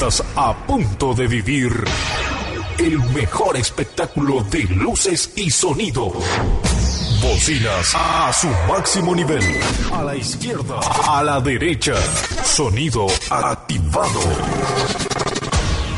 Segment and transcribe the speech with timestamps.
[0.00, 1.70] Estás a punto de vivir
[2.78, 6.10] el mejor espectáculo de luces y sonido.
[7.20, 9.42] Bocinas a su máximo nivel.
[9.92, 11.92] A la izquierda, a la derecha.
[12.42, 14.22] Sonido activado.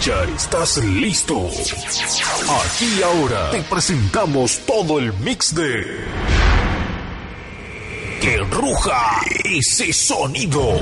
[0.04, 1.46] Ya estás listo.
[1.46, 6.04] Aquí ahora te presentamos todo el mix de...
[8.20, 10.80] Que ruja ese sonido.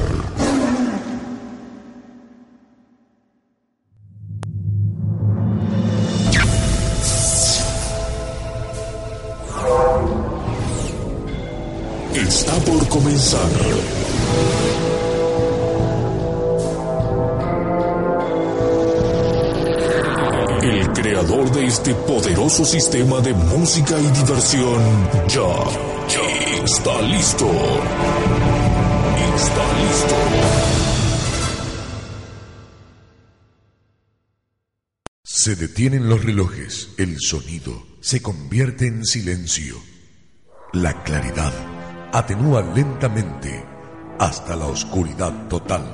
[20.63, 25.53] El creador de este poderoso sistema de música y diversión ya,
[26.09, 27.47] ya está listo.
[29.37, 30.15] Está listo.
[35.25, 39.77] Se detienen los relojes, el sonido se convierte en silencio.
[40.73, 41.80] La claridad
[42.13, 43.65] atenúa lentamente
[44.19, 45.85] hasta la oscuridad total.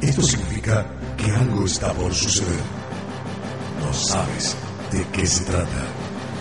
[0.00, 0.86] Esto significa
[1.16, 2.60] que algo está por suceder.
[3.84, 4.56] No sabes
[4.90, 5.84] de qué se trata,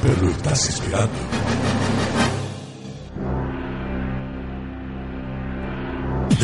[0.02, 1.20] pero lo estás esperando.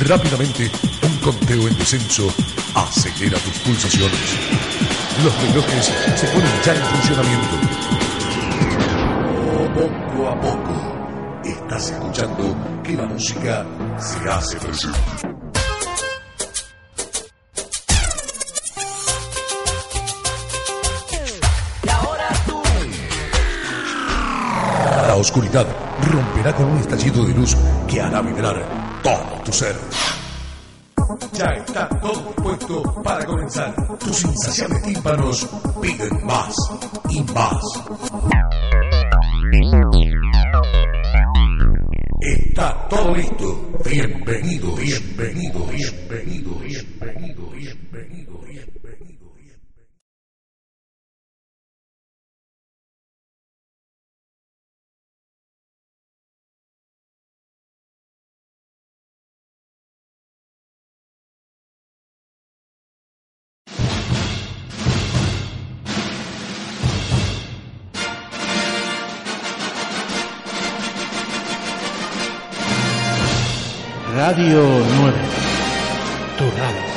[0.08, 0.70] Rápidamente,
[1.04, 2.28] un conteo en descenso
[2.76, 5.03] acelera tus pulsaciones.
[5.22, 7.56] Los relojes se ponen ya en funcionamiento.
[9.76, 13.66] Poco a poco, estás escuchando que la música
[13.98, 15.00] se hace presente.
[25.08, 25.68] La oscuridad
[26.12, 27.56] romperá con un estallido de luz
[27.88, 28.64] que hará vibrar
[29.04, 29.76] todo tu ser.
[31.34, 33.74] Ya está todo dispuesto para comenzar.
[34.00, 35.48] Tus insaciables tímpanos
[35.82, 36.56] piden más
[37.10, 37.64] y más.
[42.22, 43.72] Está todo listo.
[43.86, 48.33] Bienvenido, bienvenido, bienvenido, bienvenido, bienvenido.
[74.26, 75.14] Radio 9.
[76.38, 76.93] Tu radio.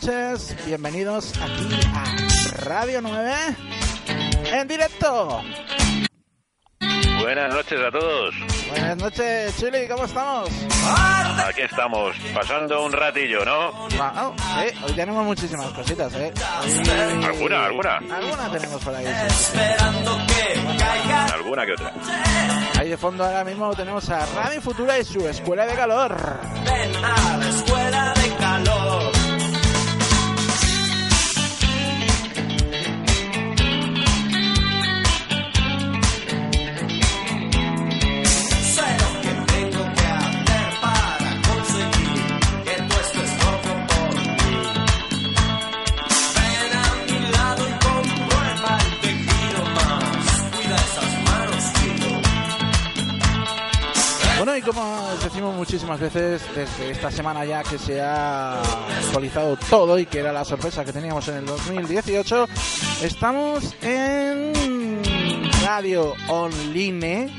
[0.00, 0.54] Noches.
[0.66, 3.34] Bienvenidos aquí a Radio 9
[4.52, 5.40] en directo.
[7.20, 8.34] Buenas noches a todos.
[8.68, 9.88] Buenas noches, Chili.
[9.88, 10.50] ¿Cómo estamos?
[11.48, 13.88] Aquí estamos, pasando un ratillo, ¿no?
[13.88, 13.96] Sí,
[14.84, 16.32] hoy tenemos muchísimas cositas, ¿eh?
[16.62, 17.96] Hoy- ¿Alguna, alguna?
[17.96, 19.06] Alguna tenemos por ahí.
[19.30, 19.58] sí.
[21.32, 21.92] Alguna que otra.
[22.78, 26.40] Ahí de fondo ahora mismo tenemos a Radio Futura y su Escuela de Calor.
[54.56, 59.58] Bueno, y como os decimos muchísimas veces, desde esta semana ya que se ha actualizado
[59.68, 62.46] todo y que era la sorpresa que teníamos en el 2018,
[63.02, 65.02] estamos en
[65.62, 67.30] Radio Online.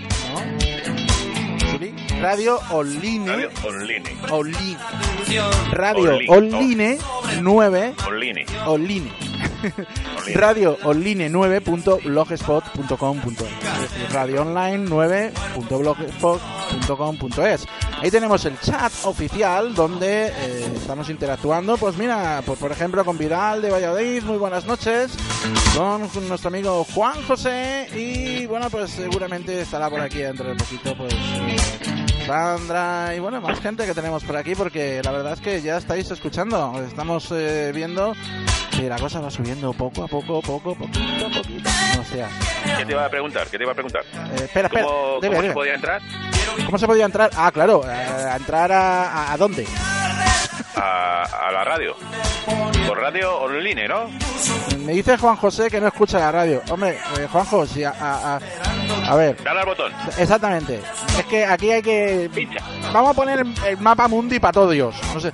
[2.22, 3.48] Radio Online.
[3.50, 4.08] Radio Online.
[4.30, 4.78] Online.
[5.72, 7.00] Radio Online
[7.42, 8.46] 9 Online.
[8.68, 9.27] online.
[10.34, 13.92] Radio online 9.blogspot.com.es es.
[13.92, 17.68] Decir, radio online 9.blogspot.com.es
[18.02, 21.78] ahí tenemos el chat oficial donde eh, estamos interactuando.
[21.78, 25.14] Pues mira pues por ejemplo con Vidal de Valladolid muy buenas noches.
[25.76, 30.96] Con nuestro amigo Juan José y bueno pues seguramente estará por aquí dentro de poquito
[30.98, 31.16] pues
[32.28, 35.78] Sandra y bueno, más gente que tenemos por aquí porque la verdad es que ya
[35.78, 38.14] estáis escuchando, estamos eh, viendo
[38.76, 41.70] que la cosa va subiendo poco a poco, poco, poquito a poquito.
[42.00, 42.30] O sea,
[42.78, 43.48] ¿Qué te iba a preguntar?
[43.48, 44.04] ¿Qué te iba a preguntar?
[44.04, 46.02] eh, espera, espera, ¿Cómo, dime, cómo se podía entrar?
[46.66, 47.32] ¿Cómo se podía entrar?
[47.38, 49.66] Ah, claro, eh, a entrar a, a, a dónde?
[50.76, 51.96] A, a la radio.
[52.88, 54.10] Por radio online, ¿no?
[54.80, 56.62] Me dice Juan José que no escucha la radio.
[56.70, 58.40] Hombre, eh, Juanjo, si a, a,
[59.08, 59.92] a, ver, Dale al botón.
[60.18, 60.82] exactamente.
[61.18, 62.30] Es que aquí hay que...
[62.34, 62.60] Pincha.
[62.94, 64.96] Vamos a poner el, mapa mundi para todos Dios.
[65.14, 65.32] No sé.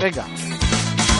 [0.00, 0.26] Venga.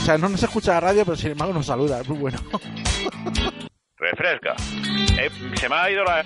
[0.03, 2.01] O sea, no nos escucha la radio, pero sin embargo nos saluda.
[2.01, 2.39] Es muy bueno.
[3.97, 4.57] Refresca.
[5.19, 6.25] Eh, se me ha ido la...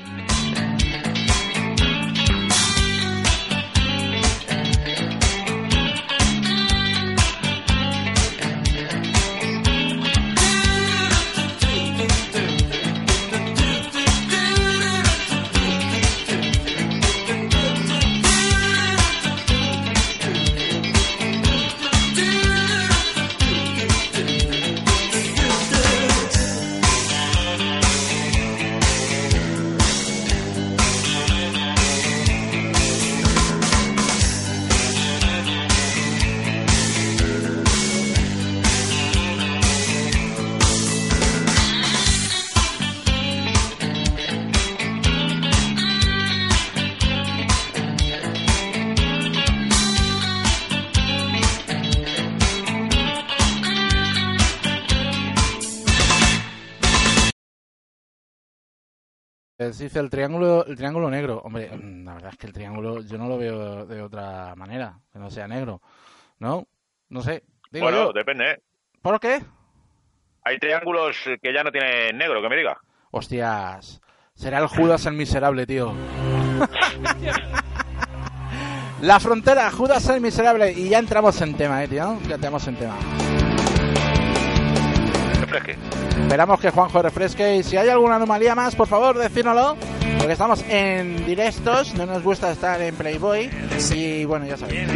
[59.70, 61.40] Dice el triángulo, el triángulo negro.
[61.44, 64.98] Hombre, mm, la verdad es que el triángulo yo no lo veo de otra manera,
[65.12, 65.80] que no sea negro.
[66.38, 66.66] ¿No?
[67.08, 67.42] No sé.
[67.72, 68.52] Bueno, depende.
[68.52, 68.62] ¿eh?
[69.02, 69.42] ¿Por qué?
[70.44, 72.78] Hay triángulos que ya no tienen negro, que me diga.
[73.10, 74.00] Hostias.
[74.34, 75.92] Será el Judas el miserable, tío.
[79.00, 80.72] la frontera, Judas el miserable.
[80.72, 82.18] Y ya entramos en tema, eh, tío.
[82.28, 82.96] Ya entramos en tema.
[85.40, 85.76] Refresque.
[86.22, 89.76] Esperamos que Juanjo refresque y si hay alguna anomalía más, por favor, decírnoslo.
[90.18, 93.50] Porque estamos en directos, no nos gusta estar en Playboy.
[93.94, 94.88] Y bueno, ya sabéis.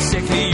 [0.00, 0.49] Sickly.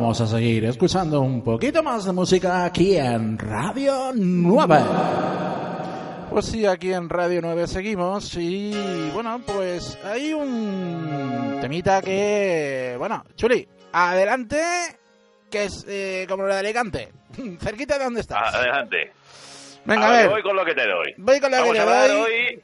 [0.00, 4.76] vamos a seguir escuchando un poquito más de música aquí en Radio 9.
[6.30, 13.24] Pues sí, aquí en Radio 9 seguimos y bueno, pues hay un temita que, bueno,
[13.34, 14.62] Chuli, adelante,
[15.50, 17.08] que es eh, como lo de Alicante,
[17.60, 18.54] cerquita de donde estás.
[18.54, 19.10] Adelante.
[19.84, 20.28] Venga, a ver.
[20.28, 21.14] Voy con lo que te doy.
[21.16, 22.62] Voy con lo Vamos que te doy.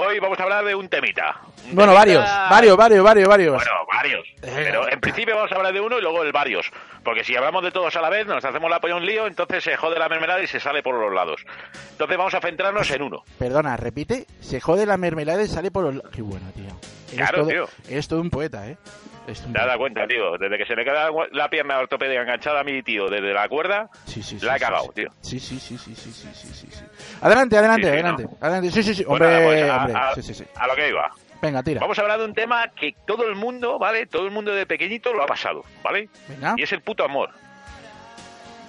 [0.00, 1.40] Hoy vamos a hablar de un temita.
[1.72, 3.54] Bueno, varios, varios, varios, varios, varios.
[3.56, 4.24] Bueno, varios.
[4.42, 4.62] Eh.
[4.64, 6.70] Pero en principio vamos a hablar de uno y luego el varios.
[7.02, 9.64] Porque si hablamos de todos a la vez, nos hacemos la polla un lío, entonces
[9.64, 11.44] se jode la mermelada y se sale por los lados.
[11.90, 13.24] Entonces vamos a centrarnos en uno.
[13.40, 16.12] Perdona, repite, se jode la mermelada y sale por los lados.
[16.14, 17.68] Qué bueno, tío claro, todo, tío.
[17.88, 18.76] Es todo un poeta, ¿eh?
[19.26, 19.66] Es un Te poeta.
[19.66, 20.38] das cuenta, tío.
[20.38, 23.90] Desde que se le queda la pierna ortopédica enganchada a mi tío desde la cuerda,
[24.06, 25.08] sí, sí, la sí, he cagado, tío.
[25.20, 26.84] Sí, sí, sí, sí, sí, sí, sí, sí.
[27.20, 28.70] Adelante, adelante, adelante, adelante.
[28.70, 29.04] Sí, sí, sí.
[29.06, 29.94] Hombre, pues, bueno, hombre.
[29.96, 30.44] A, sí, sí, sí.
[30.54, 31.10] a lo que iba.
[31.40, 31.80] Venga, tira.
[31.80, 34.06] Vamos a hablar de un tema que todo el mundo, ¿vale?
[34.06, 36.08] Todo el mundo de pequeñito lo ha pasado, ¿vale?
[36.28, 36.54] Venga.
[36.56, 37.30] Y es el puto amor.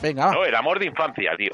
[0.01, 0.31] Venga.
[0.31, 1.53] No, el amor de infancia, tío.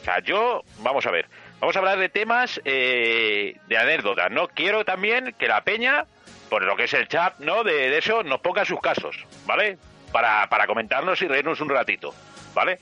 [0.00, 1.26] O sea, yo, vamos a ver,
[1.62, 4.48] vamos a hablar de temas eh, de anécdotas, ¿no?
[4.48, 6.04] Quiero también que la peña,
[6.50, 7.62] por lo que es el chat, ¿no?
[7.62, 9.78] De, de eso, nos ponga sus casos, ¿vale?
[10.10, 12.12] Para, para comentarnos y reírnos un ratito,
[12.52, 12.80] ¿vale?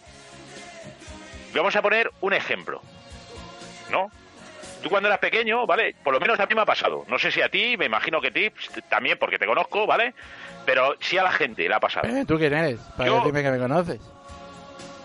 [1.55, 2.81] Vamos a poner un ejemplo,
[3.91, 4.11] ¿no?
[4.83, 5.95] Tú cuando eras pequeño, ¿vale?
[6.03, 7.05] Por lo menos a mí me ha pasado.
[7.07, 9.87] No sé si a ti, me imagino que a ti pues, también, porque te conozco,
[9.87, 10.15] ¿vale?
[10.65, 12.09] Pero sí a la gente le ha pasado.
[12.27, 12.81] ¿Tú quién eres?
[12.97, 14.01] Para Yo- decirme que me conoces.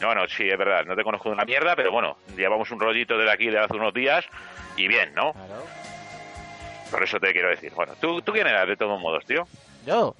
[0.05, 2.79] No, no, sí, es verdad, no te conozco de una mierda, pero bueno, llevamos un
[2.79, 4.24] rollito desde aquí de hace unos días
[4.77, 5.33] y bien, ¿no?
[5.33, 5.63] Claro.
[6.91, 7.71] Por eso te quiero decir.
[7.74, 9.47] Bueno, ¿tú, tú quién eras de todos modos, tío?
[9.83, 10.15] Yo.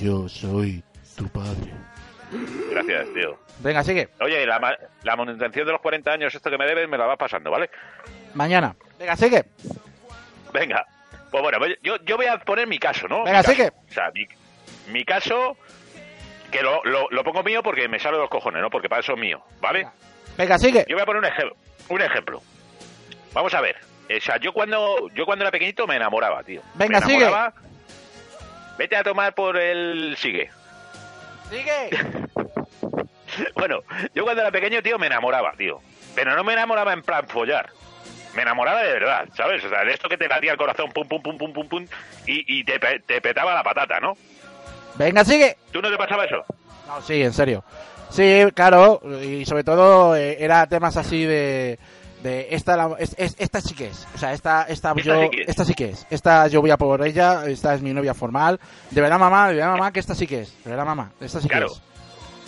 [0.00, 0.84] Yo soy
[1.16, 1.72] tu padre.
[2.70, 3.36] Gracias, tío.
[3.58, 4.08] Venga, sigue.
[4.20, 7.06] Oye, la, ma- la manutención de los 40 años, esto que me debes, me la
[7.06, 7.70] vas pasando, ¿vale?
[8.34, 8.76] Mañana.
[9.00, 9.44] Venga, sigue.
[10.52, 10.86] Venga.
[11.32, 13.24] Pues bueno, yo, yo voy a poner mi caso, ¿no?
[13.24, 13.50] Venga, Mi caso.
[13.50, 13.68] sigue.
[13.90, 14.26] O sea, mi,
[14.92, 15.56] mi caso,
[16.54, 18.70] que lo, lo, lo pongo mío porque me sale de los cojones, ¿no?
[18.70, 19.88] Porque para eso es mío, ¿vale?
[20.38, 20.84] Venga, sigue.
[20.88, 21.52] Yo voy a poner un, ejem-
[21.88, 22.40] un ejemplo.
[23.32, 23.76] Vamos a ver.
[24.08, 26.62] O sea, yo cuando, yo cuando era pequeñito me enamoraba, tío.
[26.74, 27.18] Venga, me sigue.
[27.24, 27.54] enamoraba.
[28.78, 30.50] Vete a tomar por el sigue.
[31.50, 31.90] Sigue.
[33.56, 33.80] Bueno,
[34.14, 35.80] yo cuando era pequeño, tío, me enamoraba, tío.
[36.14, 37.70] Pero no me enamoraba en plan follar.
[38.36, 39.64] Me enamoraba de verdad, ¿sabes?
[39.64, 41.86] O sea, de esto que te latía el corazón, pum, pum, pum, pum, pum, pum,
[42.26, 44.14] y, y te, te petaba la patata, ¿no?
[44.96, 45.56] Venga, sigue.
[45.72, 46.44] ¿Tú no te pasaba eso?
[46.86, 47.64] No, sí, en serio.
[48.10, 51.78] Sí, claro, y sobre todo eh, era temas así de,
[52.22, 55.22] de esta, la- es- es- esta sí que es, o sea, esta, esta, Esta yo,
[55.22, 55.48] sí que es.
[55.48, 58.60] esta sí que es, esta yo voy a por ella, esta es mi novia formal,
[58.90, 61.40] de verdad mamá, de verdad mamá que esta sí que es, de verdad mamá, esta
[61.40, 61.66] sí Claro.
[61.68, 61.82] que es.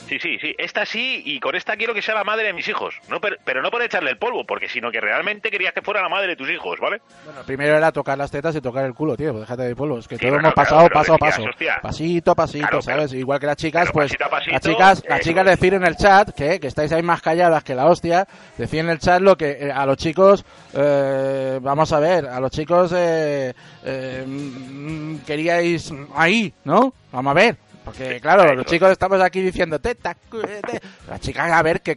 [0.09, 0.55] Sí, sí, sí.
[0.59, 2.95] Esta sí, y con esta quiero que sea la madre de mis hijos.
[3.09, 6.01] No, pero, pero no por echarle el polvo, porque sino que realmente querías que fuera
[6.03, 7.01] la madre de tus hijos, ¿vale?
[7.25, 9.99] Bueno, primero era tocar las tetas y tocar el culo, tío, pues déjate de polvo,
[9.99, 11.79] es que Sí, bueno, hemos pasado paso a paso, hostia.
[11.83, 13.13] pasito a pasito, Claro, ¿sabes?
[13.13, 15.97] Igual que las chicas, pues pasito a pasito, las chicas, las chicas decir en el
[15.97, 19.37] chat, que, que estáis ahí más calladas que la hostia, decir en el chat lo
[19.37, 23.53] que eh, a los chicos, eh, vamos a ver, a los chicos eh,
[23.85, 26.93] eh, mm, queríais ahí, ¿no?
[27.13, 30.81] Vamos a ver, porque claro, los chicos estamos aquí diciendo teta, cu- te-".
[31.09, 31.97] las chicas a ver que,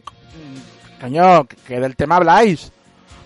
[1.00, 2.72] coño, que del tema habláis.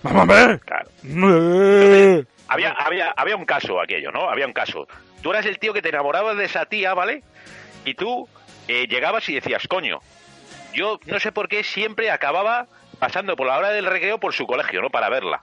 [0.03, 0.61] Vamos a ver.
[0.61, 0.88] Claro.
[1.05, 2.24] Eh.
[2.48, 4.29] Había, había, había un caso aquello, ¿no?
[4.29, 4.87] Había un caso.
[5.22, 7.22] Tú eras el tío que te enamorabas de esa tía, ¿vale?
[7.85, 8.29] Y tú
[8.68, 10.00] eh, llegabas y decías, coño,
[10.74, 12.66] yo no sé por qué siempre acababa
[12.98, 14.90] pasando por la hora del recreo por su colegio, ¿no?
[14.90, 15.42] Para verla.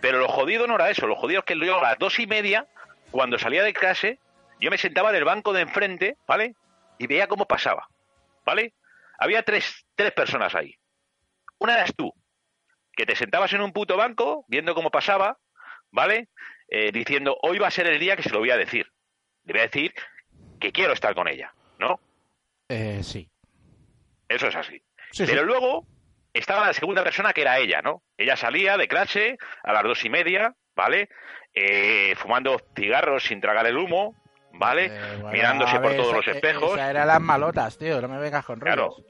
[0.00, 2.26] Pero lo jodido no era eso, lo jodido es que yo a las dos y
[2.26, 2.66] media,
[3.10, 4.18] cuando salía de clase,
[4.60, 6.54] yo me sentaba en el banco de enfrente, ¿vale?
[6.98, 7.88] Y veía cómo pasaba,
[8.44, 8.74] ¿vale?
[9.18, 10.74] Había tres, tres personas ahí.
[11.58, 12.12] Una eras tú,
[12.96, 15.38] que te sentabas en un puto banco viendo cómo pasaba,
[15.90, 16.28] ¿vale?
[16.68, 18.90] Eh, diciendo, hoy va a ser el día que se lo voy a decir.
[19.44, 19.94] Le voy a decir
[20.58, 22.00] que quiero estar con ella, ¿no?
[22.68, 23.28] Eh, sí.
[24.28, 24.82] Eso es así.
[25.12, 25.26] Sí, sí.
[25.26, 25.86] Pero luego
[26.32, 28.02] estaba la segunda persona que era ella, ¿no?
[28.16, 31.08] Ella salía de clase a las dos y media, ¿vale?
[31.54, 34.14] Eh, fumando cigarros sin tragar el humo,
[34.58, 34.86] ¿vale?
[34.86, 34.90] Eh,
[35.20, 36.72] bueno, Mirándose por ver, todos esa- los eh, espejos.
[36.74, 38.88] Esas eran las malotas, tío, no me vengas con Claro.
[38.88, 39.02] rollos.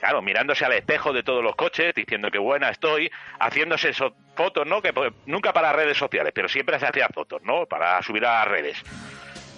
[0.00, 4.66] Claro, mirándose al espejo de todos los coches, diciendo que buena estoy, haciéndose so- fotos,
[4.66, 4.82] ¿no?
[4.82, 7.64] Que pues, nunca para redes sociales, pero siempre se hacía fotos, ¿no?
[7.66, 8.82] Para subir a las redes.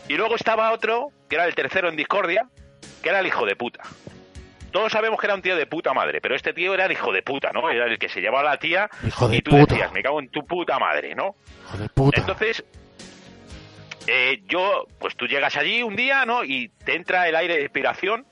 [0.09, 2.47] Y luego estaba otro, que era el tercero en discordia,
[3.03, 3.83] que era el hijo de puta.
[4.71, 7.11] Todos sabemos que era un tío de puta madre, pero este tío era el hijo
[7.13, 7.69] de puta, ¿no?
[7.71, 9.75] Era el que se llevaba a la tía Hijo de y tú puta.
[9.75, 11.35] decías, me cago en tu puta madre, ¿no?
[11.69, 12.21] Hijo de puta.
[12.21, 12.63] Entonces,
[14.07, 16.45] eh, yo, pues tú llegas allí un día, ¿no?
[16.45, 18.25] Y te entra el aire de inspiración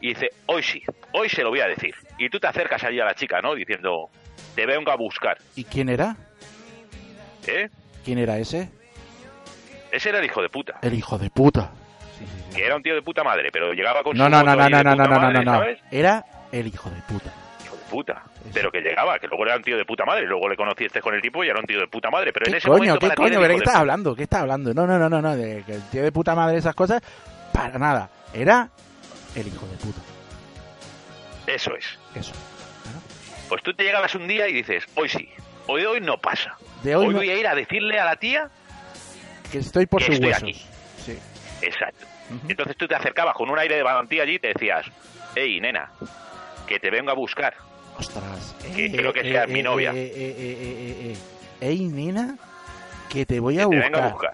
[0.00, 1.94] y dice, hoy sí, hoy se lo voy a decir.
[2.18, 3.54] Y tú te acercas allí a la chica, ¿no?
[3.54, 4.08] Diciendo,
[4.54, 6.16] te vengo a buscar, ¿Y quién era?
[7.46, 7.68] ¿eh?
[8.04, 8.70] ¿Quién era ese?
[9.90, 11.72] Ese era el hijo de puta, El hijo de puta.
[12.18, 12.56] Sí, sí, sí.
[12.56, 14.68] que era un tío de puta madre, pero llegaba con No, su no, no, no,
[14.68, 15.64] no, no, no, no, no, no.
[15.90, 17.32] Era el hijo de puta.
[17.90, 18.22] Puta.
[18.52, 21.14] Pero que llegaba, que luego era un tío de puta madre, luego le conociste con
[21.14, 22.78] el tipo y era un tío de puta madre, pero en ¿Qué ese coño?
[22.78, 24.14] momento ¿Qué para qué estás hablando?
[24.14, 24.74] ¿Qué estás hablando?
[24.74, 25.34] No, no, no, no, no.
[25.36, 27.02] De que el tío de puta madre esas cosas,
[27.52, 28.10] para nada.
[28.34, 28.68] Era
[29.34, 30.00] el hijo de puta.
[31.46, 31.86] Eso es.
[32.14, 32.32] Eso.
[33.48, 35.28] Pues tú te llegabas un día y dices, hoy sí,
[35.66, 36.56] hoy hoy no pasa.
[36.82, 38.50] De hoy hoy no- voy a ir a decirle a la tía
[39.50, 40.42] Que estoy por Que sus estoy huesos.
[40.42, 40.66] aquí.
[41.04, 41.18] Sí.
[41.62, 42.04] Exacto.
[42.46, 44.84] Entonces tú te acercabas con un aire de valentía allí y te decías,
[45.34, 45.90] hey, nena,
[46.66, 47.54] que te vengo a buscar.
[47.98, 48.54] Ostras.
[48.74, 49.92] Que creo que sea mi novia.
[49.92, 51.12] Eh, eh, eh, eh, eh,
[51.60, 51.66] eh.
[51.68, 52.36] Ey, nena,
[53.08, 53.84] que te voy a Que buscar.
[53.90, 54.32] vengo a buscar.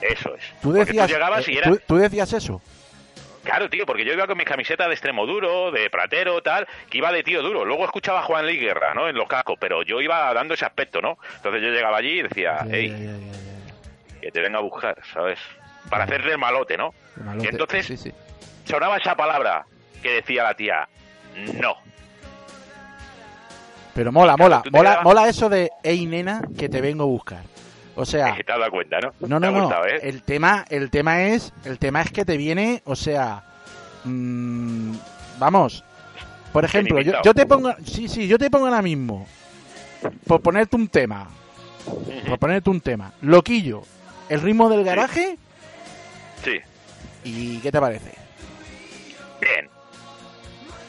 [0.00, 0.44] Eso es.
[0.62, 1.68] Tú decías, tú llegabas y era...
[1.70, 2.62] tú, tú decías eso.
[3.44, 6.98] Claro, tío, porque yo iba con mi camiseta de extremo duro, de platero, tal, que
[6.98, 7.64] iba de tío duro.
[7.64, 9.08] Luego escuchaba a Juan Luis Guerra, ¿no?
[9.08, 11.18] En los cascos, pero yo iba dando ese aspecto, ¿no?
[11.36, 12.94] Entonces yo llegaba allí y decía, hey,
[14.20, 15.38] que te venga a buscar, ¿sabes?
[15.88, 16.94] Para hacerle el malote, ¿no?
[17.24, 17.46] Malote.
[17.46, 18.12] Y entonces Sí, sí.
[18.64, 19.64] sonaba esa palabra
[20.02, 20.88] que decía la tía,
[21.54, 21.76] no.
[23.98, 27.42] Pero mola, mola, mola, mola eso de, ey, nena, que te vengo a buscar.
[27.96, 29.12] O sea, te has dado cuenta, ¿no?
[29.26, 29.62] no, no, no.
[29.62, 29.98] gustado, ¿eh?
[30.04, 33.42] El tema, el tema es, el tema es que te viene, o sea,
[34.04, 34.92] mm,
[35.40, 35.82] vamos.
[36.52, 39.26] Por ejemplo, yo, yo te pongo, sí, sí, yo te pongo ahora mismo,
[40.28, 41.26] por ponerte un tema,
[42.28, 43.82] por ponerte un tema, loquillo,
[44.28, 45.36] el ritmo del garaje
[46.44, 46.60] Sí,
[47.24, 48.12] y ¿qué te parece?
[49.40, 49.68] bien.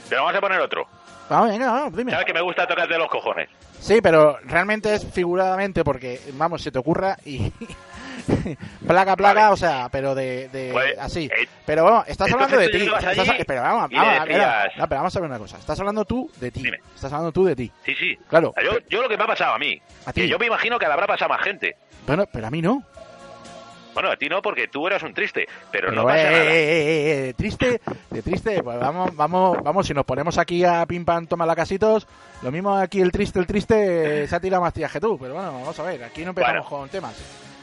[0.07, 0.98] Pero vamos a poner otro.
[1.29, 2.11] Vamos, venga, vamos, dime.
[2.11, 3.49] ¿Sabes que me gusta tocarte los cojones?
[3.79, 7.51] Sí, pero realmente es figuradamente porque, vamos, se te ocurra y...
[8.87, 9.53] placa, placa, Vale.
[9.53, 11.25] o sea, pero de, de Pues, así.
[11.25, 12.77] eh, Pero bueno, estás hablando de ti.
[12.79, 13.15] estás-
[13.47, 15.57] pero vamos, vamos, decías- no, pero vamos a ver una cosa.
[15.57, 16.61] Estás hablando tú de ti.
[16.63, 16.79] Dime.
[16.95, 17.71] Estás hablando tú de ti.
[17.85, 18.17] Sí, sí.
[18.27, 18.53] Claro.
[18.63, 20.27] Yo, yo lo que me ha pasado a mí, A ti.
[20.27, 21.75] yo me imagino que le habrá pasado a más gente.
[22.05, 22.83] Bueno, pero a mí no.
[23.93, 26.43] Bueno, a ti no, porque tú eras un triste, pero, Pero, no pasa eh, nada.
[26.45, 30.85] eh, eh, eh, triste, de triste, pues vamos, vamos, vamos, si nos ponemos aquí a
[30.85, 32.07] pim pam toma la casitos,
[32.41, 35.17] lo mismo aquí el triste, el triste eh, se ha tirado más tías que tú,
[35.19, 36.69] pero bueno, vamos a ver, aquí no empezamos Bueno.
[36.69, 37.15] con temas.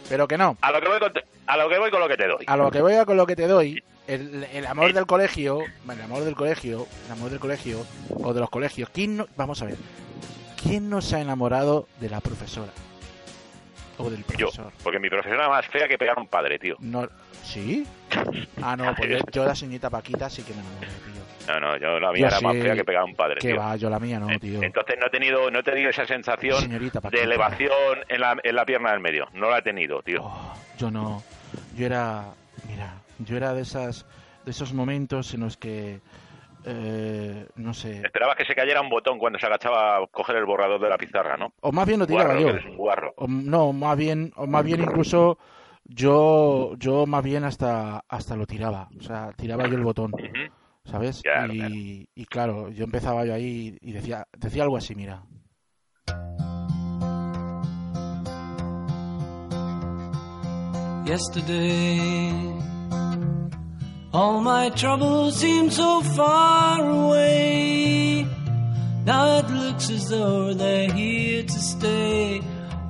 [0.09, 1.13] Pero que no, A lo que voy con,
[1.47, 2.45] a lo que voy con lo que te doy.
[2.47, 6.01] a lo que voy con lo que te doy, el, el amor del colegio, el
[6.01, 7.85] amor del colegio, el amor del colegio,
[8.23, 9.77] o de los colegios, ¿quién no, vamos a ver,
[10.63, 12.71] ¿quién no se ha enamorado de la profesora?
[13.99, 14.73] O del Yo, profesor.
[14.83, 16.77] porque mi profesora era más fea que pegar a un padre, tío.
[16.81, 17.09] No,
[17.43, 17.87] ¿Sí?
[18.63, 21.55] Ah, no, pues yo, yo la señorita Paquita sí que me enamoré, tío.
[21.55, 23.49] No, no, yo la Yo mía era más fea que pegar a un padre, Que
[23.53, 23.57] tío.
[23.57, 24.63] va, yo la mía no, Eh, tío.
[24.63, 27.71] Entonces no he tenido, no he tenido esa sensación de elevación
[28.09, 29.29] en la, en la pierna del medio.
[29.33, 30.23] No la he tenido, tío.
[30.25, 31.23] Oh, yo no.
[31.77, 32.25] Yo era,
[32.69, 34.07] mira, yo era de esas,
[34.45, 36.01] de esos momentos en los que,
[36.67, 40.45] eh, no sé, Esperabas que se cayera un botón cuando se agachaba a coger el
[40.45, 41.53] borrador de la pizarra, ¿no?
[41.61, 42.47] o más bien lo tiraba Guarro, yo.
[42.47, 43.15] que eres un guarro.
[43.17, 45.39] O, no, más bien, o más bien incluso
[45.85, 48.89] yo, yo más bien hasta, hasta lo tiraba.
[48.99, 50.13] O sea, tiraba yo el botón.
[50.85, 51.23] ¿sabes?
[51.23, 51.75] Claro, y, claro.
[52.15, 55.23] y claro, yo empezaba yo ahí y decía, decía algo así, mira.
[61.07, 62.59] Yesterday,
[64.13, 68.27] all my troubles seem so far away.
[69.05, 72.41] Now it looks as though they're here to stay.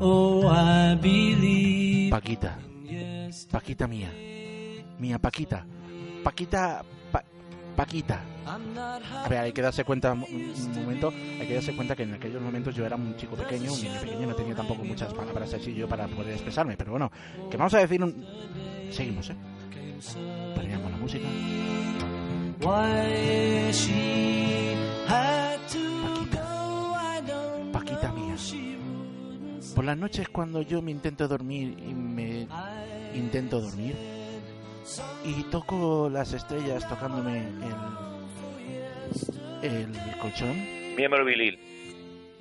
[0.00, 2.10] Oh, I believe.
[2.10, 2.56] Paquita,
[3.50, 4.10] Paquita mía,
[4.98, 5.64] mía Paquita,
[6.22, 7.24] Paquita, Pa-
[7.76, 8.20] Paquita.
[8.46, 11.08] A ver, hay que darse cuenta un, un momento,
[11.40, 14.00] hay que darse cuenta que en aquellos momentos yo era un chico pequeño, un niño
[14.00, 17.10] pequeño, no tenía tampoco muchas palabras así yo para poder expresarme, pero bueno,
[17.50, 18.24] que vamos a decir un...
[18.90, 19.36] Seguimos, ¿eh?
[20.54, 21.26] Poníamos la música.
[22.60, 24.74] why she
[25.06, 26.28] had to
[27.72, 27.72] Paquita.
[27.72, 28.36] Paquita mía.
[29.74, 32.46] Por las noches cuando yo me intento dormir y me
[33.14, 33.94] intento dormir
[35.24, 37.44] y toco las estrellas tocándome
[39.62, 40.56] el, el colchón,
[40.96, 41.58] Miembro viril.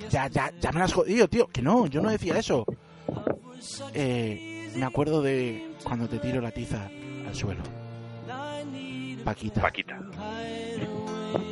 [0.09, 1.47] Ya, ya, ya me las has jodido, tío.
[1.47, 2.65] Que no, yo no decía eso.
[3.93, 6.89] Eh, me acuerdo de cuando te tiro la tiza
[7.27, 7.63] al suelo.
[9.23, 9.99] Paquita, Paquita.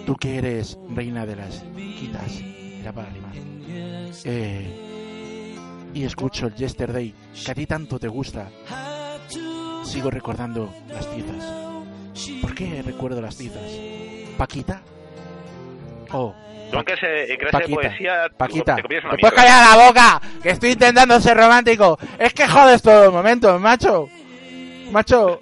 [0.06, 1.64] tú que eres reina de las
[2.00, 2.40] quitas.
[2.82, 3.32] Era para rimar.
[4.26, 5.56] Eh,
[5.94, 7.14] y escucho el Yesterday,
[7.46, 8.50] que a ti tanto te gusta.
[9.84, 12.42] Sigo recordando las tizas.
[12.42, 13.64] ¿Por qué recuerdo las tizas?
[14.38, 14.82] ¿Paquita?
[16.12, 16.34] Oh,
[16.72, 19.54] Tú en clase, en clase de Paquita, poesía Paquita, te copias una ¿te puedes mierda.
[19.54, 20.22] callar la boca?
[20.42, 21.98] Que estoy intentando ser romántico.
[22.20, 24.08] Es que jodes todos los momentos, macho.
[24.92, 25.42] Macho,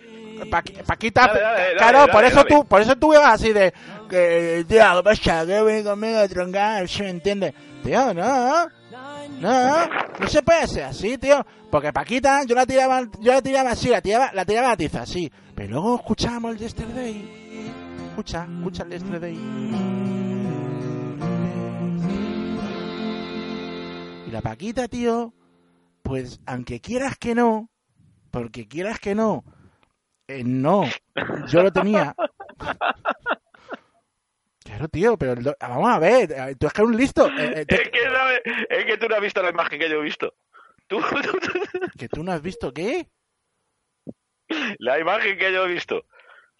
[0.49, 3.53] Paqui- Paquita, Dale, dale, dale, claro, dale, por eso tú, por eso tú ibas así
[3.53, 3.73] de
[4.09, 5.45] que tío, ¿qué pasa?
[5.45, 7.53] Que ven conmigo a troncar, ¿se me entiende?
[7.83, 8.67] Tío, no.
[9.39, 9.87] No,
[10.19, 11.43] no se puede ser así, tío.
[11.71, 15.01] Porque Paquita, yo la tiraba, yo la tiraba así, la tiraba, la tiraba a tiza,
[15.03, 15.31] así.
[15.55, 17.71] Pero luego escuchábamos el Yesterday.
[18.09, 19.39] Escucha, escucha el Yesterday.
[24.27, 25.33] Y la Paquita, tío,
[26.03, 27.69] pues aunque quieras que no,
[28.31, 29.43] porque quieras que no,
[30.39, 30.83] eh, no,
[31.47, 32.15] yo lo tenía.
[34.63, 37.27] Claro, tío, pero vamos a ver, tú es que eres un listo.
[37.27, 38.41] eh, eh, te- Es que, ¿sabes?
[38.69, 40.35] es que tú no has visto la imagen que yo he visto.
[40.87, 40.99] Tú,
[41.97, 43.09] que tú no has visto qué?
[44.79, 46.05] la imagen que yo he visto.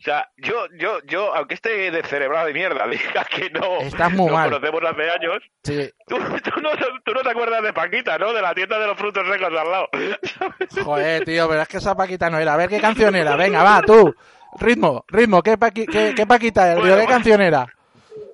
[0.02, 4.26] O sea, yo, yo, yo, aunque esté descerebrado de mierda, diga que no, Estás muy
[4.28, 4.50] no mal.
[4.50, 5.90] conocemos hace años, Sí.
[6.08, 6.70] tú, tú no,
[7.06, 8.34] tú no te acuerdas de Paquita, ¿no?
[8.34, 9.88] De la tienda de los frutos secos de al lado.
[10.84, 12.54] Joder, tío, pero es que esa Paquita no era.
[12.54, 13.36] A ver qué canción era.
[13.36, 14.14] Venga, va, tú.
[14.60, 15.42] Ritmo, ritmo.
[15.44, 16.80] ¿Qué, Paqui- qué, qué Paquita era?
[16.82, 17.68] Bueno, ¿Qué canción era?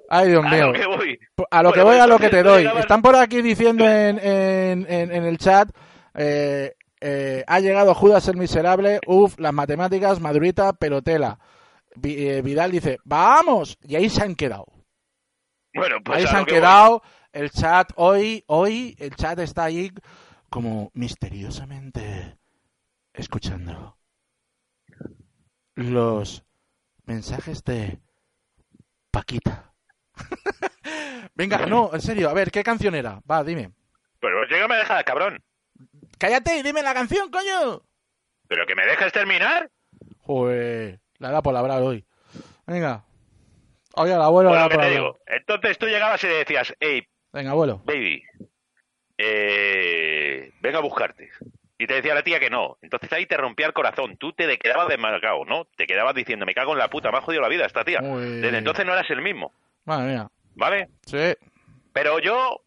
[0.09, 0.67] Ay, Dios A mío.
[0.67, 1.19] lo que voy.
[1.51, 2.65] A lo que Bueno, voy, a pues lo que te doy.
[2.79, 5.69] Están por aquí diciendo en, en, en, en el chat.
[6.15, 8.99] eh, eh, ha llegado Judas el miserable.
[9.05, 11.37] Uf, las matemáticas, madurita, pelotela.
[12.03, 13.77] Eh, Vidal dice, vamos.
[13.83, 14.65] Y ahí se han quedado.
[15.73, 16.59] Bueno, pues ahí se han que voy.
[16.59, 17.03] quedado.
[17.31, 19.91] El chat hoy, hoy, el chat está ahí
[20.49, 22.37] como misteriosamente
[23.13, 23.97] escuchando
[25.75, 26.43] los
[27.05, 27.99] mensajes de
[29.11, 29.73] Paquita.
[31.35, 33.21] Venga, no, en serio, a ver, ¿qué canción era?
[33.29, 33.71] Va, dime.
[34.19, 35.43] Pero llega me deja, cabrón.
[36.17, 37.83] Cállate y dime la canción, coño.
[38.47, 39.69] ¿Pero que me dejes terminar?
[40.19, 42.05] Joder, la da por hablar hoy.
[42.65, 43.03] Venga.
[43.95, 45.19] Oye, el abuelo la Bueno, que por te digo.
[45.25, 47.03] Entonces tú llegabas y le decías, hey,
[47.33, 47.81] Venga, abuelo.
[47.85, 48.23] baby,
[49.17, 51.29] eh, venga a buscarte.
[51.79, 52.77] Y te decía la tía que no.
[52.81, 54.17] Entonces ahí te rompía el corazón.
[54.17, 55.65] Tú te quedabas desmarcado, ¿no?
[55.77, 57.99] Te quedabas diciendo, me cago en la puta, me ha jodido la vida esta tía.
[58.01, 58.41] Uy.
[58.41, 59.53] Desde entonces no eras el mismo,
[59.85, 60.29] Madre mía.
[60.55, 60.89] ¿vale?
[61.05, 61.35] Sí,
[61.93, 62.61] Pero yo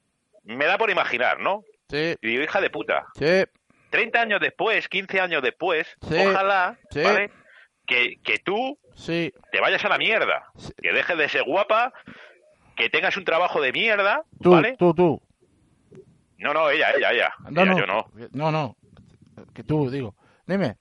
[0.44, 1.64] me da por imaginar, ¿no?
[1.88, 3.44] sí, Y digo, hija de puta, sí.
[3.90, 7.02] 30 años después, 15 años después, Sí, ojalá, sí.
[7.02, 7.32] ¿vale?
[7.90, 10.44] Que, que tú Sí, te vayas a la mierda,
[10.80, 11.92] que dejes de ser guapa,
[12.76, 14.76] que tengas un trabajo de mierda, tú, ¿vale?
[14.78, 15.20] tú, tú.
[16.38, 17.34] No, no, ella, ella, ella.
[17.50, 18.06] No, Ella, no, yo no.
[18.32, 18.76] no, no.
[19.54, 20.14] Que tú, digo.
[20.46, 20.76] Dime.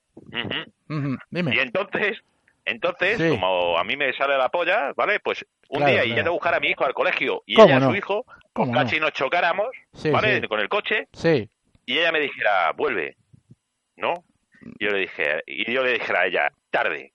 [1.31, 1.55] Dime.
[1.55, 2.19] Y entonces,
[2.65, 3.29] entonces, Sí.
[3.29, 5.19] como a mí me sale la polla, ¿vale?
[5.19, 6.15] Pues un Claro, día y claro.
[6.17, 7.89] yendo a buscar a mi hijo al colegio y ¿Cómo ella a no?
[7.89, 8.79] su hijo, ¿Cómo con no?
[8.79, 10.41] Cachi nos chocáramos, Sí, ¿vale?
[10.41, 10.47] sí.
[10.47, 11.49] Con el coche, Sí.
[11.85, 13.17] y ella me dijera, vuelve,
[13.97, 14.13] ¿no?
[14.61, 17.13] Y yo le dije, y yo le dijera a ella, tarde.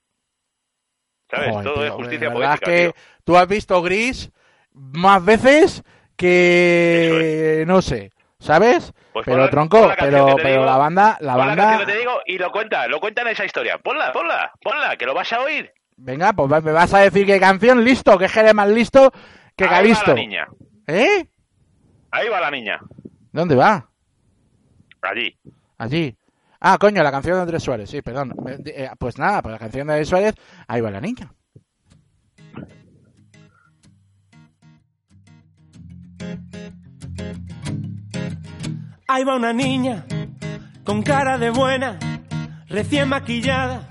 [1.30, 1.50] ¿Sabes?
[1.50, 3.04] Joder, Todo tío, es justicia la verdad poética, es que tío.
[3.24, 4.30] tú has visto Gris
[4.72, 5.82] más veces
[6.16, 8.92] que no sé, ¿sabes?
[9.12, 12.36] Pues pero la- tronco, la pero pero digo, la banda, la banda, te digo y
[12.38, 13.78] lo cuenta, lo cuenta en esa historia.
[13.78, 15.72] Ponla, ponla, ponla, que lo vas a oír.
[15.96, 19.12] venga, pues va- me vas a decir qué canción, listo, que Jerez más listo
[19.56, 20.06] que Ahí va Calisto.
[20.08, 20.48] la niña.
[20.86, 21.26] ¿Eh?
[22.10, 22.80] Ahí va la niña.
[23.32, 23.88] ¿Dónde va?
[25.02, 25.36] Allí.
[25.78, 26.16] Allí.
[26.66, 28.32] Ah, coño, la canción de Andrés Suárez, sí, perdón.
[28.64, 30.34] Eh, Pues nada, pues la canción de Andrés Suárez,
[30.66, 31.30] ahí va la niña.
[39.06, 40.06] Ahí va una niña
[40.84, 41.98] con cara de buena,
[42.66, 43.86] recién maquillada,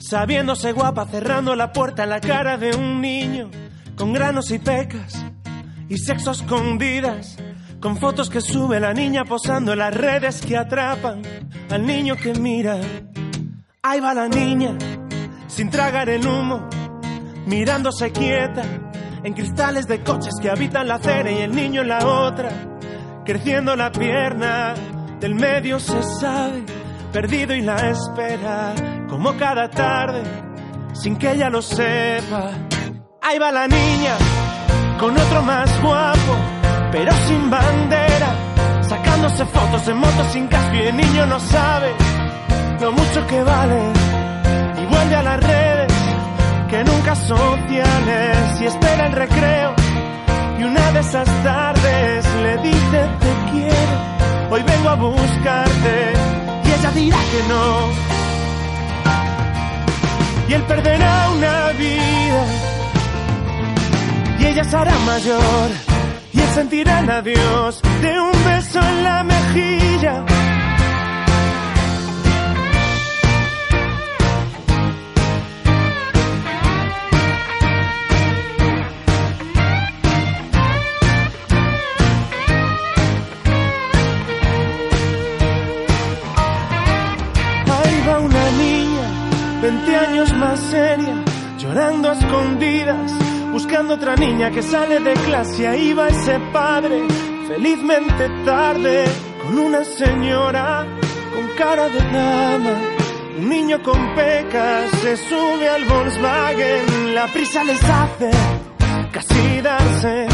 [0.00, 3.52] sabiéndose guapa, cerrando la puerta en la cara de un niño
[3.96, 5.24] con granos y pecas
[5.88, 7.36] y sexo escondidas,
[7.78, 11.22] con fotos que sube la niña posando en las redes que atrapan
[11.70, 12.78] al niño que mira.
[13.82, 14.76] Ahí va la niña,
[15.46, 16.68] sin tragar el humo,
[17.46, 18.62] mirándose quieta
[19.24, 22.50] en cristales de coches que habitan la acera y el niño en la otra
[23.24, 24.74] creciendo la pierna,
[25.20, 26.64] del medio se sabe,
[27.12, 28.74] perdido y la espera,
[29.08, 30.22] como cada tarde,
[30.94, 32.50] sin que ella lo sepa.
[33.22, 34.16] Ahí va la niña,
[34.98, 36.36] con otro más guapo,
[36.90, 37.99] pero sin bandera,
[39.28, 41.92] fotos en moto sin casco y el niño no sabe
[42.80, 43.92] lo mucho que vale,
[44.82, 45.92] y vuelve a las redes,
[46.70, 49.74] que nunca sociales, y espera el recreo
[50.58, 56.12] y una de esas tardes le dice te quiero, hoy vengo a buscarte
[56.64, 58.10] y ella dirá que no.
[60.48, 62.44] Y él perderá una vida.
[64.40, 65.89] Y ella será mayor
[66.50, 70.24] y él sentirá el adiós de un beso en la mejilla.
[87.66, 89.06] Ahí va una niña,
[89.62, 91.24] 20 años más seria,
[91.58, 93.12] llorando a escondidas,
[93.52, 95.66] buscando otra niña que sale de clase.
[95.68, 97.02] Ahí va ese padre,
[97.48, 99.04] felizmente tarde,
[99.42, 100.86] con una señora
[101.34, 102.74] con cara de dama.
[103.38, 108.30] Un niño con pecas se sube al Volkswagen, la prisa les hace
[109.12, 110.26] casi darse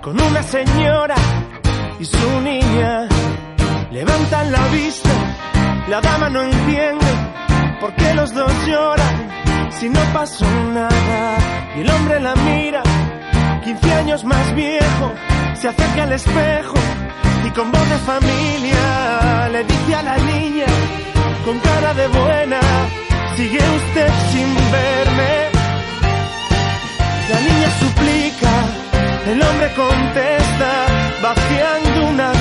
[0.00, 1.16] con una señora
[1.98, 3.08] y su niña.
[3.90, 5.10] Levantan la vista,
[5.88, 7.06] la dama no entiende
[7.80, 11.38] por qué los dos lloran si no pasó nada.
[11.76, 12.82] Y el hombre la mira,
[13.64, 15.12] 15 años más viejo,
[15.54, 16.74] se acerca al espejo
[17.46, 20.66] y con voz de familia le dice a la niña,
[21.44, 22.60] con cara de buena,
[23.36, 25.32] Sigue usted sin verme.
[27.30, 28.52] La niña suplica,
[29.30, 30.70] el hombre contesta,
[31.22, 32.32] vaciando una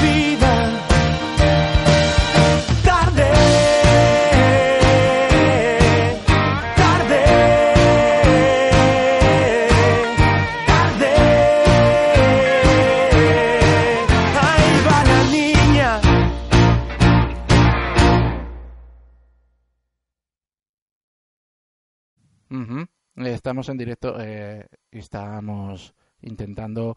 [23.40, 26.94] Estamos en directo eh, y estamos intentando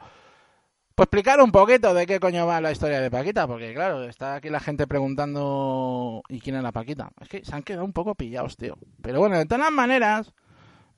[0.96, 4.34] pues explicar un poquito de qué coño va la historia de Paquita, porque claro, está
[4.34, 7.12] aquí la gente preguntando ¿y quién es la Paquita?
[7.20, 8.76] Es que se han quedado un poco pillados, tío.
[9.00, 10.32] Pero bueno, de todas maneras,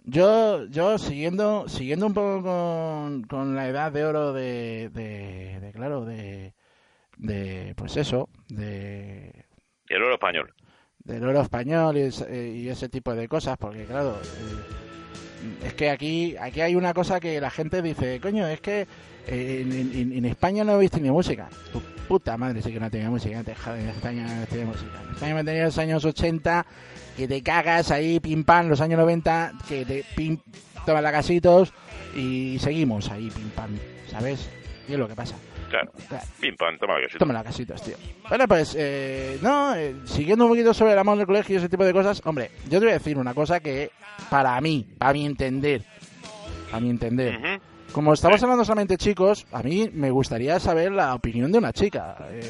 [0.04, 5.72] yo yo siguiendo siguiendo un poco con, con la edad de oro de, de, de,
[5.72, 6.54] claro, de
[7.18, 9.44] de pues eso, de
[9.88, 10.54] Y el oro español.
[10.98, 14.93] del oro español y, eh, y ese tipo de cosas, porque claro, eh,
[15.64, 18.86] es que aquí aquí hay una cosa que la gente dice, coño, es que
[19.26, 19.64] eh,
[20.12, 21.48] en, España no habéis tenido música.
[21.72, 25.00] Tu puta madre sí que no tenía música, en España no tenía música.
[25.02, 26.66] En España me tenía los años 80,
[27.16, 30.38] que te cagas ahí, pim pam, los años 90, que te pim,
[30.84, 31.72] toma la casitos
[32.14, 33.70] y seguimos ahí, pim pam,
[34.10, 34.48] ¿sabes?
[34.88, 35.36] Y es lo que pasa.
[35.74, 35.90] Claro.
[36.08, 36.24] Claro.
[36.40, 37.18] Pim pam, toma que sí.
[37.18, 37.96] Toma la casitas, tío.
[38.28, 41.68] Bueno, pues, eh, no, eh, siguiendo un poquito sobre el amor del colegio y ese
[41.68, 43.90] tipo de cosas, hombre, yo te voy a decir una cosa que,
[44.30, 45.82] para mí, para mi entender,
[46.70, 47.60] a mi entender,
[47.90, 52.18] como estamos hablando solamente chicos, a mí me gustaría saber la opinión de una chica.
[52.30, 52.42] Eh,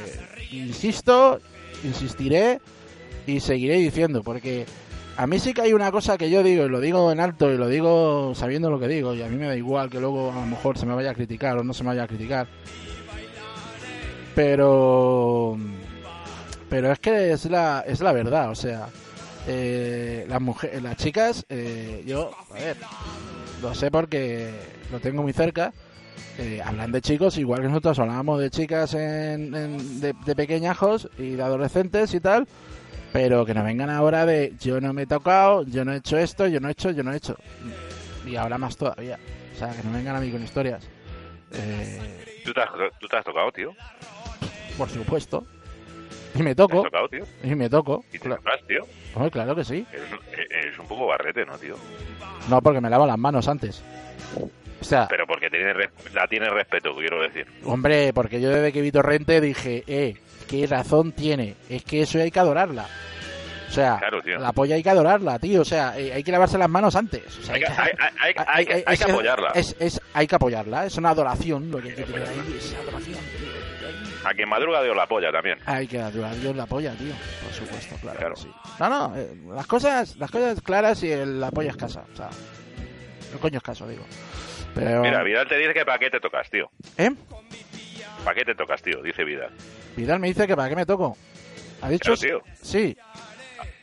[0.52, 1.40] insisto,
[1.82, 2.60] insistiré
[3.26, 4.66] y seguiré diciendo, porque
[5.16, 7.50] a mí sí que hay una cosa que yo digo, y lo digo en alto,
[7.50, 10.30] y lo digo sabiendo lo que digo, y a mí me da igual que luego
[10.30, 12.48] a lo mejor se me vaya a criticar o no se me vaya a criticar.
[14.34, 15.56] Pero...
[16.68, 18.88] Pero es que es la, es la verdad, o sea,
[19.46, 22.76] eh, las mujeres, las chicas, eh, yo, a ver,
[23.62, 24.50] lo sé porque
[24.90, 25.72] lo tengo muy cerca.
[26.38, 29.52] eh, hablan de chicos igual que nosotros hablábamos de chicas en,
[30.00, 32.48] de, de pequeñajos y de adolescentes y tal,
[33.12, 36.16] pero que no vengan ahora de yo no me he tocado, yo no he hecho
[36.18, 37.36] esto, yo no he hecho, yo no he hecho.
[38.26, 39.18] Y ahora más todavía.
[39.54, 40.82] O sea, que no vengan a mí con historias.
[41.52, 43.70] Eh, ¿Tú te, has, tú te has tocado, tío.
[44.76, 45.44] Por supuesto.
[46.34, 47.24] Y me ¿Te has toco, tocado, tío?
[47.44, 48.04] y me toco.
[48.12, 49.30] ¿Y te Cla- tocas, tío?
[49.30, 49.86] Claro que sí.
[49.92, 50.18] Eres, un-
[50.56, 51.76] eres un poco barrete, ¿no, tío?
[52.48, 53.82] No, porque me lavo las manos antes.
[54.80, 57.46] O sea, Pero porque tienes res- la tienes respeto, quiero decir.
[57.64, 60.16] hombre, porque yo desde que vi Torrente dije, eh,
[60.48, 61.54] qué razón tiene.
[61.68, 62.86] Es que eso hay que adorarla.
[63.68, 65.62] O sea, Claro, la polla hay que adorarla, tío.
[65.62, 67.22] O sea, eh, hay que lavarse las manos antes.
[67.38, 69.50] O sea, Hay que, hay, hay- hay- que- hay que es- apoyarla.
[69.54, 70.86] Es, es- hay que apoyarla.
[70.86, 72.54] Es una adoración lo que hay que tener ahí.
[72.58, 73.63] Es adoración, tío.
[74.24, 75.58] A quien madruga Dios la apoya también.
[75.66, 77.12] Hay que adorar Dios la apoya, tío.
[77.42, 78.34] Por supuesto, claro.
[78.36, 78.50] Sí.
[78.80, 82.04] No, no, eh, las cosas, las cosas claras y el apoyo es casa.
[82.12, 82.30] O sea,
[83.32, 84.04] el coño es caso, digo.
[84.74, 86.70] Pero, Mira, Vidal te dice que para qué te tocas, tío.
[86.96, 87.10] ¿eh?
[88.24, 89.02] ¿Para qué te tocas, tío?
[89.02, 89.50] Dice Vidal.
[89.96, 91.16] Vidal me dice que para qué me toco.
[91.82, 92.14] ¿Ha dicho?
[92.14, 92.54] Claro, tío.
[92.62, 92.96] Sí,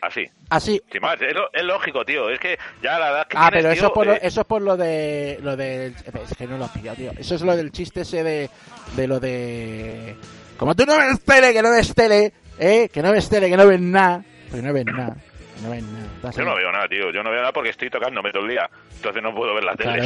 [0.02, 0.28] Así.
[0.50, 0.82] así.
[0.92, 2.30] Sin más, es, lo- es lógico, tío.
[2.30, 4.20] Es que ya la edad que Ah, tienes, pero eso tío, es, por lo, eh,
[4.24, 5.40] eso es por lo de.
[5.44, 7.12] Lo de es que no lo has pillado, tío.
[7.18, 8.50] Eso es lo del chiste ese de.
[8.96, 10.16] De lo de.
[10.58, 12.90] Como tú no ves tele, que no ves tele, ¿eh?
[12.94, 14.24] Que no ves tele, que no ves nada.
[14.50, 15.16] Porque no ves nada.
[15.16, 16.06] que No ves nada.
[16.16, 17.12] Estás Yo no veo nada, tío.
[17.12, 18.70] Yo no veo nada porque estoy tocándome todo el día.
[18.96, 20.00] Entonces no puedo ver la tele.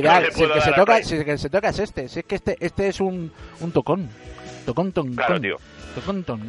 [0.00, 2.08] Claro, si el que se toca, si el que se toca es este.
[2.08, 4.08] Si es que este, este es un, un tocón.
[4.66, 5.56] Tocón, ton, Claro, tío.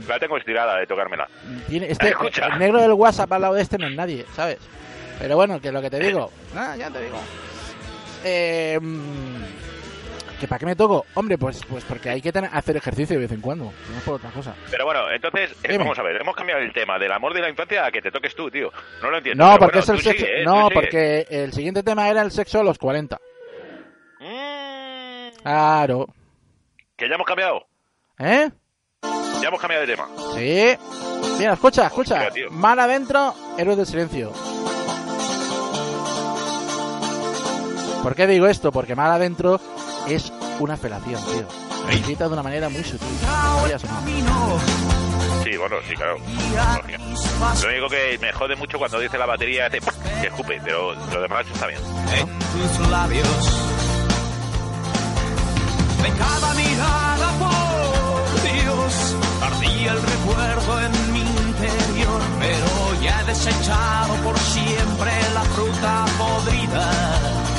[0.08, 1.28] La tengo estirada de tocármela.
[1.68, 2.48] Tiene, este, Escucha.
[2.48, 4.60] el negro del WhatsApp al lado de este no es nadie, ¿sabes?
[5.20, 7.18] Pero bueno, que lo que te digo, ah, ya te digo.
[8.24, 8.80] Eh,
[10.40, 13.22] que para qué me toco, hombre, pues pues porque hay que tener, hacer ejercicio de
[13.22, 14.56] vez en cuando, no es por otra cosa.
[14.72, 16.20] Pero bueno, entonces, eh, vamos a ver.
[16.20, 18.72] Hemos cambiado el tema del amor de la infancia a que te toques tú, tío.
[19.04, 19.44] No lo entiendo.
[19.46, 20.44] No, porque bueno, es el sexo, sigue, ¿eh?
[20.44, 23.20] no, porque el siguiente tema era el sexo a los 40.
[24.20, 26.08] Mm, Claro,
[26.96, 27.66] que ya hemos cambiado.
[28.20, 28.50] ¿eh?
[29.42, 30.08] Ya hemos cambiado de tema.
[30.36, 30.78] Sí.
[31.38, 32.16] Mira, escucha, escucha.
[32.16, 32.52] Hostia, tío.
[32.52, 34.32] Mal adentro, héroes del silencio.
[38.04, 38.72] ¿Por qué digo esto?
[38.72, 39.60] Porque mal adentro
[40.08, 41.46] es una felación, tío.
[41.90, 43.08] Escrita de una manera muy sutil.
[45.44, 46.18] Sí, bueno, sí, claro.
[47.64, 49.80] Lo único que me jode mucho cuando dice la batería hace
[50.22, 51.80] que escupe, pero lo demás está bien.
[52.20, 53.28] en tus labios.
[56.04, 57.71] De cada mirada, por
[59.86, 67.52] el recuerdo en mi interior, pero ya he desechado por siempre la fruta podrida.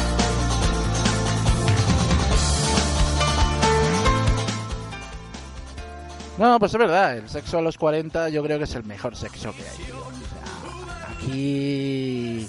[6.38, 7.18] No, pues es verdad.
[7.18, 9.76] El sexo a los 40 yo creo que es el mejor sexo que hay.
[9.84, 9.98] tío.
[10.00, 12.48] O sea, aquí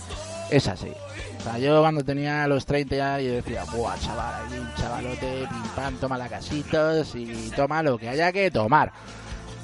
[0.49, 0.91] es así.
[1.39, 5.47] O sea, yo cuando tenía los 30 ya yo decía, buah, chaval, aquí un chavalote,
[5.49, 8.93] pim pam, toma la casitos y toma lo que haya que tomar.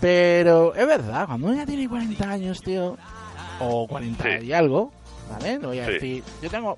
[0.02, 2.98] Pero es verdad, cuando uno ya tiene 40 años, tío,
[3.60, 4.92] o 40 y algo,
[5.30, 5.60] ¿vale?
[5.60, 5.92] No voy a Sí.
[5.94, 6.78] decir, yo tengo,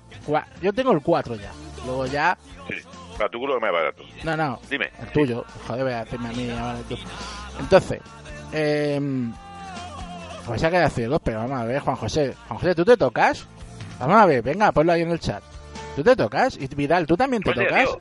[0.60, 1.50] yo tengo el 4 ya.
[1.86, 2.36] Luego ya,
[2.68, 2.74] Sí.
[3.18, 4.02] Para tu culo que me barato.
[4.24, 4.90] no, no, Dime.
[5.00, 5.44] el tuyo.
[5.66, 6.96] Joder, voy a hacerme a mí ahora tú.
[7.60, 8.00] Entonces,
[8.52, 8.98] eh,
[10.48, 12.34] vais a quedar ciegos, pero vamos a ver, Juan José.
[12.48, 13.46] Juan José, ¿tú te tocas?
[14.00, 15.42] Vamos a ver, venga, ponlo ahí en el chat.
[15.94, 16.56] ¿Tú te tocas?
[16.56, 17.84] Y Vidal, ¿tú también te Pues, tocas?
[17.84, 18.00] tío,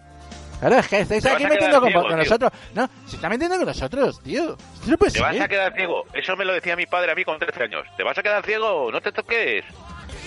[0.62, 2.18] Claro, es que estáis aquí metiendo con, ciego, con tío.
[2.18, 2.52] nosotros.
[2.76, 4.52] No, se está metiendo con nosotros, tío.
[4.76, 6.06] Esto no puede Te vas a quedar ciego.
[6.14, 7.86] Eso me lo decía mi padre a mí con 13 años.
[7.98, 9.66] Te vas a quedar ciego, no te toques.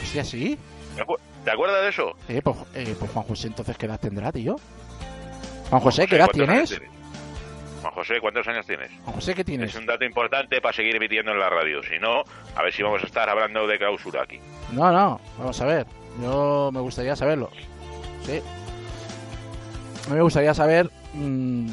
[0.02, 0.58] Hostia, sí.
[0.96, 2.12] ¿Te acu- ¿Te acuerdas de eso?
[2.28, 4.56] Eh, pues, eh, pues Juan José, entonces, ¿qué edad tendrá, tío?
[5.70, 6.90] Juan José, ¿qué edad ¿Cuántos años tienes?
[7.82, 8.90] Juan José, ¿cuántos años tienes?
[9.04, 9.74] Juan José, ¿qué Es tienes?
[9.76, 11.80] un dato importante para seguir emitiendo en la radio.
[11.82, 12.22] Si no,
[12.56, 14.40] a ver si vamos a estar hablando de clausura aquí.
[14.72, 15.86] No, no, vamos a ver.
[16.20, 17.50] Yo me gustaría saberlo.
[18.24, 18.40] Sí.
[20.06, 21.68] A mí me gustaría saber mm,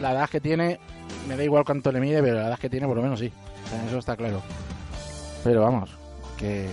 [0.00, 0.78] la edad que tiene.
[1.28, 3.32] Me da igual cuánto le mide, pero la edad que tiene, por lo menos sí.
[3.64, 4.42] O sea, eso está claro.
[5.44, 5.90] Pero vamos,
[6.38, 6.68] que.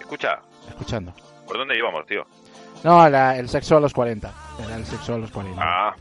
[0.00, 1.12] Escucha, Escuchando.
[1.46, 2.26] ¿por dónde íbamos, tío?
[2.84, 4.32] No, la- el sexo a los 40.
[4.64, 5.60] Era el sexo a los 40.
[5.62, 5.94] Ah,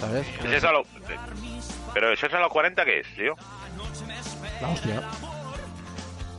[0.00, 0.26] ¿Sabes?
[0.44, 0.82] ¿es eso a lo-
[1.94, 3.34] Pero ¿eso es a los 40 qué es, tío?
[4.60, 5.02] La hostia.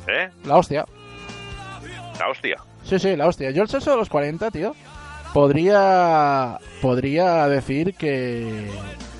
[0.07, 0.29] ¿Eh?
[0.45, 0.85] La hostia.
[2.19, 2.57] La hostia.
[2.83, 3.51] Sí, sí, la hostia.
[3.51, 4.75] Yo el sexo de los 40, tío,
[5.33, 8.69] podría podría decir que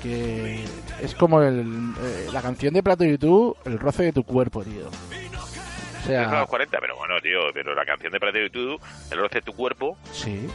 [0.02, 0.64] que
[1.02, 1.60] es como el,
[2.00, 4.86] eh, la canción de Plato y tú, el roce de tu cuerpo, tío.
[4.88, 8.78] O Es sea, los 40, pero bueno, tío, pero la canción de Plato y tú,
[9.10, 10.46] el roce de tu cuerpo, sí.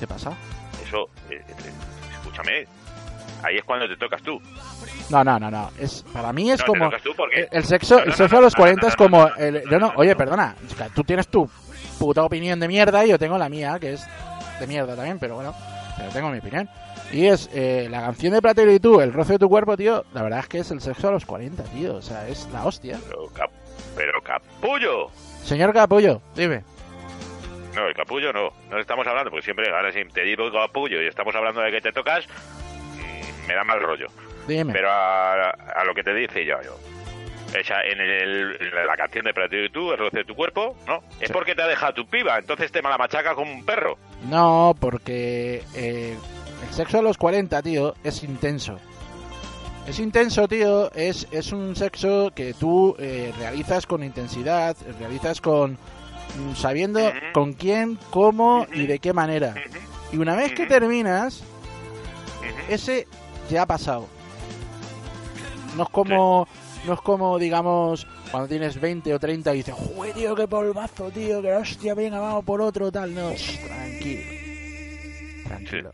[0.00, 0.32] ¿Qué pasa?
[0.86, 1.72] eso, eh, eh,
[2.12, 2.66] escúchame,
[3.42, 4.40] ahí es cuando te tocas tú.
[5.10, 5.70] No, no, no, no.
[5.78, 8.14] Es para mí es No, te como tocas tú porque- el- el sexo, No, el
[8.14, 10.54] sexo a los no, 40 no, es como el no, no, oye, perdona,
[10.94, 11.48] tú tienes tu
[11.98, 14.06] puta opinión de mierda y yo tengo la mía, que es
[14.60, 15.54] de mierda también, pero bueno,
[15.96, 16.68] pero tengo mi opinión.
[17.12, 20.04] Y es eh, la canción de Platero y tú, el roce de tu cuerpo, tío,
[20.12, 22.64] la verdad es que es el sexo a los 40, tío, o sea, es la
[22.66, 22.98] hostia.
[23.08, 23.50] Pero, cap-
[23.96, 25.10] pero capullo.
[25.44, 26.64] Señor Capullo, dime.
[27.74, 28.50] No, el capullo no.
[28.70, 31.80] No estamos hablando, porque siempre, ahora si te digo capullo y estamos hablando de que
[31.80, 34.06] te tocas, mm, me da mal rollo.
[34.48, 34.72] Dime.
[34.72, 36.76] Pero a, a lo que te dice yo, yo.
[37.54, 40.76] Esa, en, el, en la canción de Platero y tú, el roce de tu cuerpo,
[40.86, 41.00] ¿no?
[41.20, 43.96] Es porque te ha dejado tu piba, entonces te la machaca como un perro.
[44.28, 46.16] No, porque eh,
[46.62, 48.78] el sexo a los 40, tío, es intenso.
[49.86, 50.92] Es intenso, tío.
[50.92, 57.00] Es, es un sexo que tú eh, realizas con intensidad, realizas con mm, sabiendo
[57.32, 59.54] con quién, cómo y de qué manera.
[60.12, 61.44] Y una vez que terminas,
[62.68, 63.06] ese
[63.48, 64.08] ya ha pasado.
[65.76, 66.48] No es como,
[66.86, 71.10] no es como, digamos, cuando tienes 20 o 30 y dices, ¡Joder, tío, qué polvazo,
[71.10, 71.42] tío!
[71.42, 73.14] ¡Que hostia, venga, vamos por otro, tal!
[73.14, 73.30] No,
[73.66, 74.22] tranquilo.
[75.46, 75.92] Tranquilo.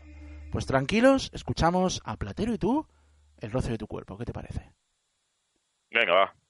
[0.51, 2.87] Pues tranquilos, escuchamos a Platero y tú,
[3.39, 4.17] el roce de tu cuerpo.
[4.17, 4.71] ¿Qué te parece?
[5.91, 6.42] Venga, va.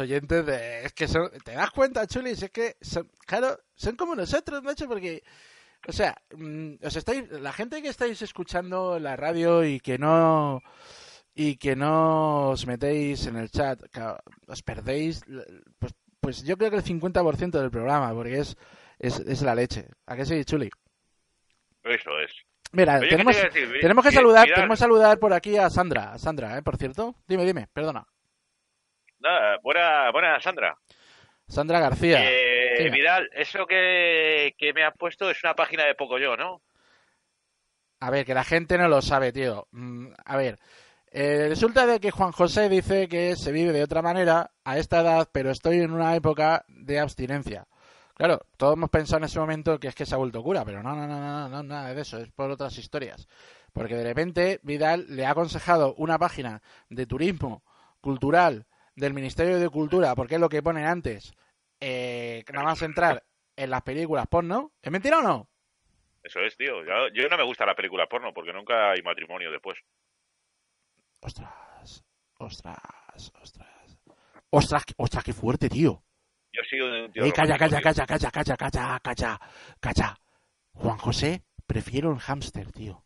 [0.00, 0.84] Oyentes de...
[0.84, 1.30] Es que son...
[1.44, 2.42] ¿Te das cuenta, Chulis?
[2.42, 5.22] Es que, son, claro, son como nosotros, macho, porque...
[5.86, 10.62] O sea, mm, os estáis, la gente que estáis escuchando la radio y que no
[11.34, 13.80] y que no os metéis en el chat,
[14.46, 15.22] os perdéis,
[15.78, 18.56] pues, pues yo creo que el 50% del programa, porque es,
[18.98, 19.86] es, es la leche.
[20.06, 20.68] ¿A qué sí, Chuli?
[21.84, 22.30] Eso es.
[22.72, 23.80] Mira, Oye, ¿qué tenemos, te decir?
[23.80, 26.62] Tenemos que saludar, tenemos que saludar por aquí a Sandra, a Sandra, ¿eh?
[26.62, 27.16] por cierto.
[27.26, 28.06] Dime, dime, perdona.
[29.20, 30.76] Nada, buena, buena, Sandra.
[31.46, 32.20] Sandra García.
[32.22, 32.90] Eh.
[32.90, 36.62] Vidal, eso que, que me has puesto es una página de poco yo, ¿no?
[38.00, 39.66] A ver, que la gente no lo sabe, tío.
[39.72, 40.58] Mm, A ver,
[41.10, 45.00] eh, resulta de que Juan José dice que se vive de otra manera a esta
[45.00, 47.66] edad, pero estoy en una época de abstinencia.
[48.14, 50.82] Claro, todos hemos pensado en ese momento que es que se ha vuelto cura, pero
[50.82, 53.26] no, no, no, no, no, nada de eso, es por otras historias.
[53.72, 57.62] Porque de repente Vidal le ha aconsejado una página de turismo
[58.00, 58.66] cultural
[59.00, 61.32] del Ministerio de Cultura, porque es lo que pone antes,
[61.80, 63.24] eh, nada más entrar
[63.56, 64.72] en las películas porno.
[64.82, 65.48] ¿Es mentira o no?
[66.22, 66.84] Eso es, tío.
[66.84, 69.78] Yo, yo no me gusta la película porno porque nunca hay matrimonio después.
[71.20, 72.04] Ostras,
[72.38, 73.98] ostras, ostras.
[74.50, 76.02] Ostras, ostras, qué fuerte, tío.
[76.52, 77.24] Yo sigo de un tío.
[77.24, 79.40] Eh, calla, calla, calla, calla, calla, calla, calla,
[79.80, 80.16] calla.
[80.72, 83.04] Juan José, prefiero el hámster, tío.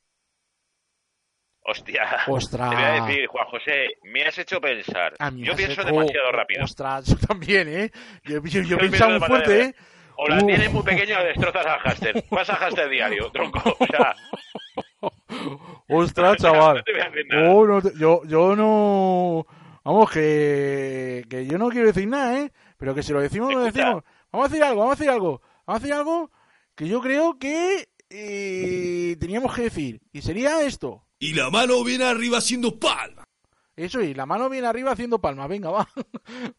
[1.66, 2.02] Hostia.
[2.26, 2.70] Ostras.
[2.70, 5.14] Te voy a decir, Juan José, me has hecho pensar.
[5.18, 6.64] A Yo pienso hecho- demasiado rápido.
[6.64, 7.90] Ostras, yo también, ¿eh?
[8.24, 9.62] Yo, yo, yo Yo he pensado muy fuerte.
[9.62, 9.74] ¿eh?
[10.16, 12.24] O la tienes muy pequeña o destrozas al hámster.
[12.30, 13.76] Vas al hámster diario, tronco.
[13.80, 14.14] O sea,
[15.88, 16.76] Ostras, chaval.
[16.78, 17.50] no te voy a decir nada.
[17.50, 19.46] Oh, no te- yo, yo no...
[19.84, 22.52] Vamos, que, que yo no quiero decir nada, ¿eh?
[22.78, 24.02] Pero que si lo decimos, lo decimos.
[24.32, 25.42] Vamos a decir algo, vamos a decir algo.
[25.66, 26.30] Vamos a decir algo
[26.74, 30.00] que yo creo que eh, teníamos que decir.
[30.12, 31.02] Y sería esto.
[31.24, 33.24] Y la mano viene arriba haciendo palma.
[33.74, 35.48] Eso, y la mano viene arriba haciendo palmas.
[35.48, 35.88] Venga, va.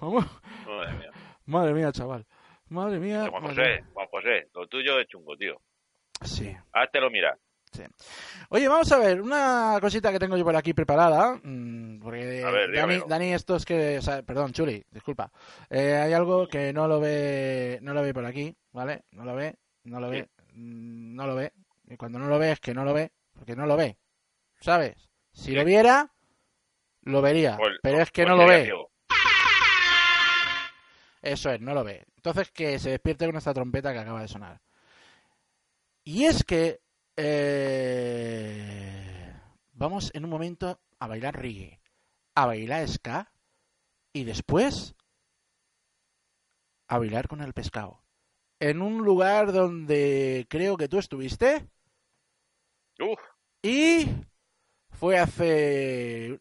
[0.00, 0.26] Vamos.
[0.66, 1.10] madre mía.
[1.46, 2.26] Madre mía, chaval.
[2.68, 3.28] Madre mía.
[3.30, 3.84] Juan José.
[3.94, 5.60] Juan José, lo tuyo es chungo, tío.
[6.22, 6.52] Sí.
[6.72, 7.38] Háztelo mirar.
[8.48, 11.38] Oye, vamos a ver, una cosita que tengo yo por aquí preparada.
[11.40, 13.00] mm, Porque A ver, Dani.
[13.06, 13.98] Dani, esto es que.
[13.98, 15.30] o sea, perdón, Chuli, disculpa.
[15.70, 17.78] Eh, hay algo que no lo ve.
[17.80, 19.02] No lo ve por aquí, ¿vale?
[19.12, 21.52] No lo ve, no lo ve, mm, no lo ve.
[21.88, 23.96] Y cuando no lo ve es que no lo ve, porque no lo ve.
[24.60, 25.08] ¿Sabes?
[25.32, 26.12] Si lo viera,
[27.02, 27.56] lo vería.
[27.56, 28.72] Pues- pero es que pues no lo ve.
[31.22, 32.06] Eso es, no lo ve.
[32.16, 34.60] Entonces que se despierte con esta trompeta que acaba de sonar.
[36.04, 36.80] Y es que
[37.16, 38.22] eh,
[39.72, 41.80] vamos en un momento a bailar reggae,
[42.34, 43.32] a bailar ska
[44.12, 44.94] y después
[46.86, 48.02] a bailar con el pescado.
[48.60, 51.68] En un lugar donde creo que tú estuviste
[53.00, 53.20] Uf,
[53.62, 54.08] y
[54.90, 56.38] fue hace...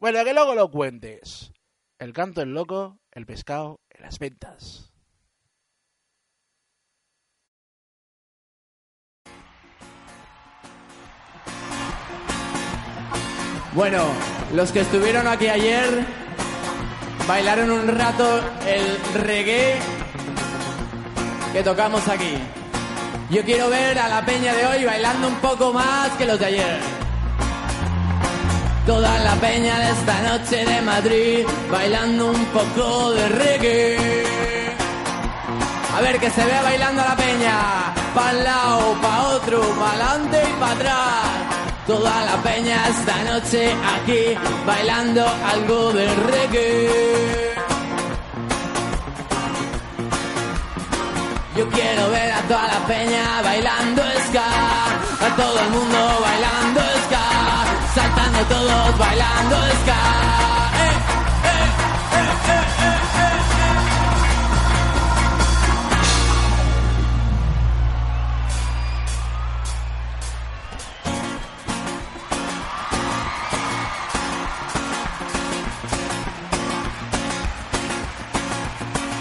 [0.00, 1.52] Bueno, que luego lo cuentes.
[1.98, 4.92] El canto el loco, el pescado en las ventas.
[13.74, 14.04] Bueno,
[14.54, 16.04] los que estuvieron aquí ayer
[17.28, 19.78] bailaron un rato el reggae
[21.52, 22.38] que tocamos aquí.
[23.28, 26.46] Yo quiero ver a la peña de hoy bailando un poco más que los de
[26.46, 26.78] ayer.
[28.86, 34.66] Toda la peña de esta noche de Madrid bailando un poco de reggae.
[35.96, 40.42] A ver que se vea bailando la peña, pa' un lado, pa' otro, pa' adelante
[40.48, 41.24] y pa' atrás.
[41.88, 47.55] Toda la peña esta noche aquí bailando algo de reggae.
[51.56, 54.46] Yo quiero ver a toda la peña bailando ska,
[55.26, 57.24] a todo el mundo bailando ska,
[57.94, 59.96] saltando todos bailando ska.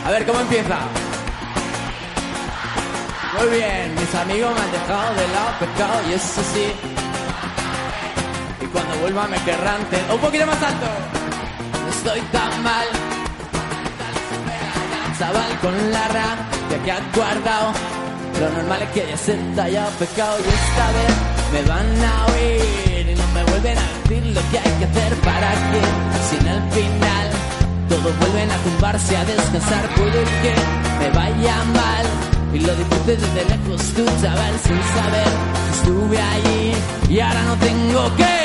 [0.05, 1.04] A ver, ¿cómo empieza?
[3.37, 6.65] Muy bien, mis amigos me han dejado de lado pescado y eso sí.
[8.61, 10.87] Y cuando vuelva me querrán ten- un poquito más alto.
[11.89, 12.87] Estoy tan mal.
[15.19, 17.71] Chaval con la rabia que has guardado.
[18.39, 21.13] Lo normal es que haya sentado pescado y esta vez
[21.53, 25.13] me van a oír y no me vuelven a decir lo que hay que hacer
[25.21, 25.81] para que
[26.29, 27.27] sin el final
[27.87, 29.87] todos vuelven a tumbarse a descansar.
[29.95, 30.53] Puede que
[30.99, 32.05] me vaya mal
[32.55, 35.31] y lo disfruté desde lejos tú saber sin saber
[35.71, 36.73] estuve allí.
[37.09, 38.35] Y ahora no tengo que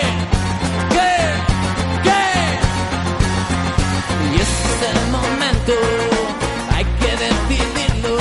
[0.94, 1.12] que
[2.06, 2.22] que
[4.26, 4.54] y es
[4.90, 5.74] el momento
[6.74, 8.16] hay que decidirlo.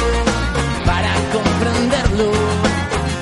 [0.85, 2.29] Para comprenderlo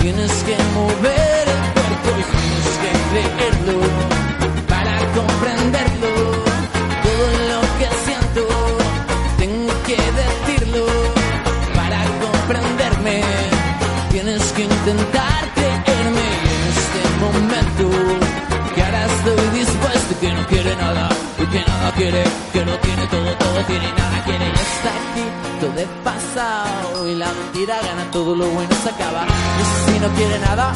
[0.01, 3.76] tienes que mover el cuerpo y tienes que creerlo.
[14.58, 17.86] Que intentar creerme en este momento.
[18.74, 23.05] Que ahora estoy dispuesto, que no quiere nada y que nada quiere, que no tiene
[23.08, 24.45] todo, todo tiene y nada quiere.
[24.45, 25.26] Y está aquí,
[25.62, 29.26] todo es pasado y la mentira gana, todo lo bueno se acaba.
[29.62, 30.74] Y si no quiere nada,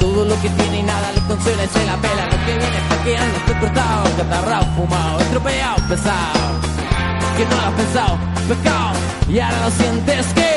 [0.00, 2.24] todo lo que tiene y nada le consuela y se la pela.
[2.32, 6.44] Lo que viene pa' que ando estoy cortado, catarrao, fumado, estropeado, pesado.
[7.36, 8.18] Que no lo has pensado,
[8.48, 8.92] pescado,
[9.28, 10.55] y ahora lo sientes que,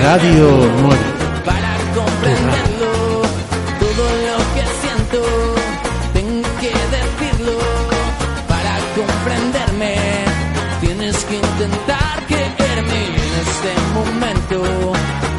[0.00, 0.96] Radio creerlo 9.
[1.44, 3.22] para comprenderlo.
[3.78, 5.20] Todo lo que siento,
[6.14, 7.58] tengo que decirlo
[8.48, 9.94] para comprenderme.
[10.80, 14.62] Tienes que intentar creerme en este momento.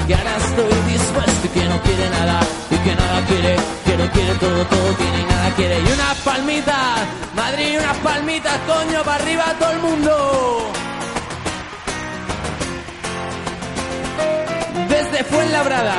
[0.08, 2.40] Que ahora estoy dispuesto y que no quiere nada
[2.70, 5.80] y que nada quiere, que no quiere todo, todo tiene y nada quiere.
[5.80, 7.00] Y unas palmitas,
[7.36, 10.74] Madrid, unas palmitas, coño, para arriba todo el mundo.
[15.14, 15.94] Desde Fuenlabrada.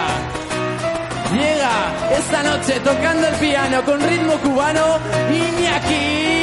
[1.33, 4.99] Llega esta noche tocando el piano con ritmo cubano
[5.33, 6.34] Iñaki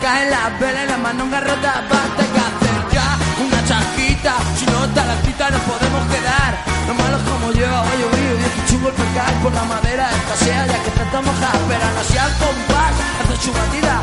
[0.00, 1.84] y se te cae la vela y la mano rota.
[1.90, 3.08] Va a tener que hacer ya
[3.44, 4.34] una chasquita.
[4.58, 6.52] Si no está la cita, nos podemos quedar.
[6.88, 10.10] Lo malo es como yo, oye, oye, oye, que chungo el pecar por la madera
[10.10, 11.50] escasea ya que está moja.
[11.68, 14.02] Pero aún así al compás, hace su batida.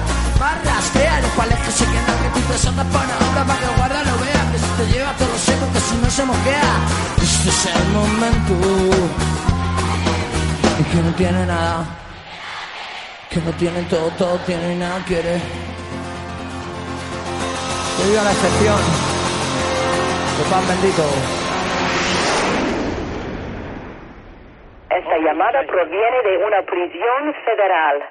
[0.94, 3.68] Crea los pales que se quedan que tú te salgas para una obra para que
[3.78, 4.52] guarda lo vea.
[4.52, 6.74] Que si te lleva todo lo seco, que si no se moquea.
[7.22, 8.54] Este es el momento.
[10.80, 11.86] Y que no tiene nada.
[13.30, 15.42] Que no tiene todo, todo tiene y nada quiere.
[17.98, 18.78] Que viva la excepción.
[20.38, 21.04] De pan bendito.
[24.90, 28.04] Esta llamada proviene de una prisión federal.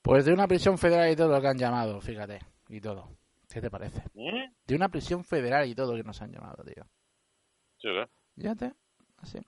[0.00, 2.40] Pues de una prisión federal y todo lo que han llamado, fíjate.
[2.68, 3.08] Y todo.
[3.52, 4.02] ¿Qué te parece?
[4.14, 4.50] ¿Eh?
[4.66, 6.84] De una prisión federal y todo que nos han llamado, tío.
[7.78, 8.06] Sí, ¿qué?
[8.34, 8.72] Fíjate.
[9.18, 9.38] Así.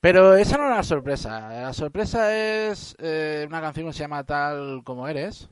[0.00, 1.48] Pero esa no es la sorpresa.
[1.48, 5.48] La sorpresa es eh, una canción que se llama Tal como eres.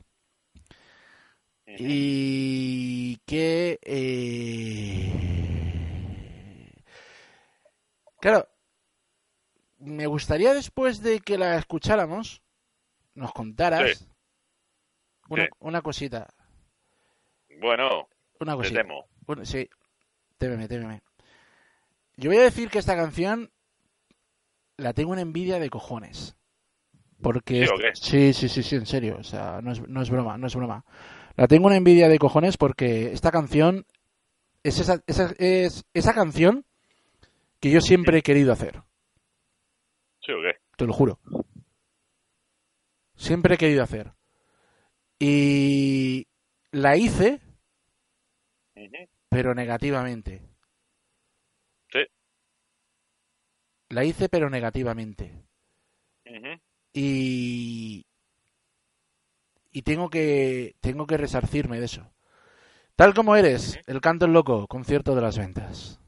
[1.65, 3.79] Y que...
[3.81, 5.09] eh,
[8.19, 8.47] Claro,
[9.79, 12.41] me gustaría después de que la escucháramos,
[13.15, 14.05] nos contaras Sí.
[15.29, 15.49] una, Sí.
[15.59, 16.33] una cosita.
[17.59, 18.07] Bueno,
[18.39, 18.81] Una te cosita.
[18.81, 19.05] temo.
[19.25, 19.69] Bueno, sí,
[20.37, 21.01] témeme, témeme.
[22.15, 23.51] Yo voy a decir que esta canción
[24.77, 26.35] la tengo en envidia de cojones.
[27.21, 30.47] Porque sí, sí, sí, sí, en serio, o sea, no es, no es broma, no
[30.47, 30.83] es broma.
[31.35, 33.85] La tengo en envidia de cojones porque esta canción
[34.63, 36.65] es esa, esa, es esa canción
[37.59, 38.83] que yo siempre he querido hacer,
[40.21, 40.59] ¿Sí o qué?
[40.77, 41.19] te lo juro.
[43.15, 44.11] Siempre he querido hacer.
[45.19, 46.27] Y
[46.71, 47.39] la hice,
[49.29, 50.41] pero negativamente.
[51.91, 51.99] Sí.
[53.89, 55.45] La hice, pero negativamente.
[56.93, 57.72] Y.
[59.73, 60.75] Y tengo que.
[60.79, 62.13] Tengo que resarcirme de eso.
[62.95, 65.99] Tal como eres, el canto el loco, concierto de las ventas.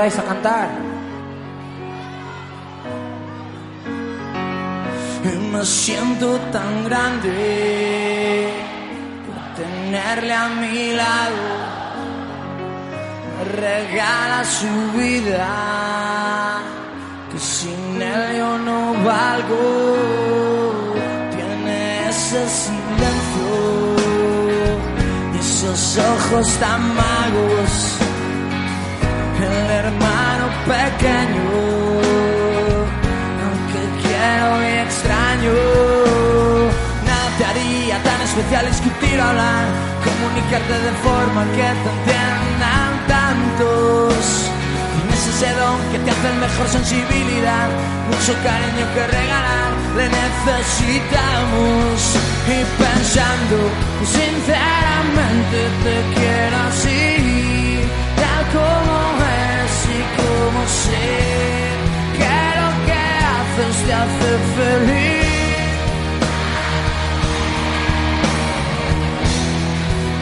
[0.00, 0.68] ¿Me ayudáis a cantar?
[5.24, 8.48] Y me siento tan grande
[9.26, 11.42] por tenerle a mi lado.
[13.36, 16.62] Me regala su vida,
[17.30, 19.96] que sin él yo no valgo.
[21.36, 23.52] Tiene ese silencio
[25.34, 27.99] y esos ojos tan magos.
[30.66, 31.80] Pequeño
[33.44, 35.52] aunque quiero y extraño.
[37.06, 39.64] Nada haría tan especial discutir hablar,
[40.04, 44.14] comunicarte de forma que te entiendan tantos.
[44.94, 47.68] Tienes ese don que te hace mejor sensibilidad,
[48.10, 51.94] mucho cariño que regalar, le necesitamos.
[52.46, 53.56] Y pensando,
[54.04, 57.80] sinceramente te quiero así,
[58.52, 61.08] como es y como sé
[62.18, 63.02] que lo que
[63.36, 65.20] haces te hace feliz.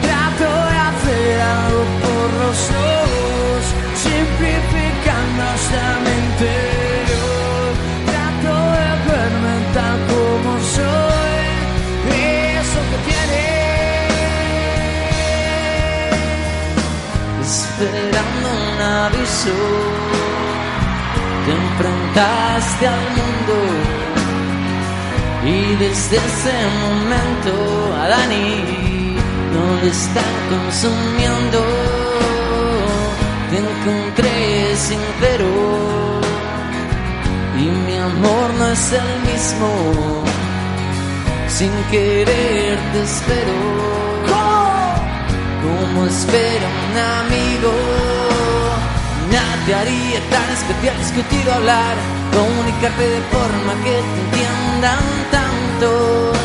[0.05, 3.61] Trato de hacer algo por los dos,
[4.05, 7.69] simplificando hasta mi interior.
[8.09, 10.08] Trato de verme tal
[17.79, 19.55] esperando un aviso.
[21.45, 23.55] Te enfrentaste al mundo
[25.45, 27.51] y desde ese momento
[28.01, 29.15] a Dani
[29.53, 31.59] no le están consumiendo.
[33.49, 35.49] Te encontré sincero
[37.57, 40.23] y mi amor no es el mismo.
[41.47, 44.08] Sin querer te espero
[45.93, 47.71] como espera un amigo.
[49.31, 51.95] Nada te haría tan especial discutir o hablar,
[52.33, 56.37] comunicarte de forma que te entiendan tantos.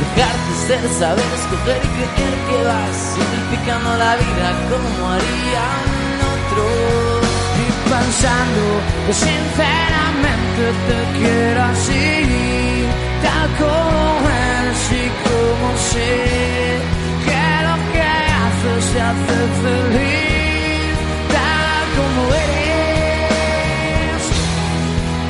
[0.00, 5.88] Dejarte ser, saber escoger y creer que vas simplificando la vida como harían
[6.34, 7.24] otros.
[7.62, 8.62] Y pensando
[9.06, 12.84] que sinceramente te quiero así,
[13.22, 17.01] tal como eres y como sé
[18.92, 20.94] te hace feliz,
[21.34, 24.22] tal como eres.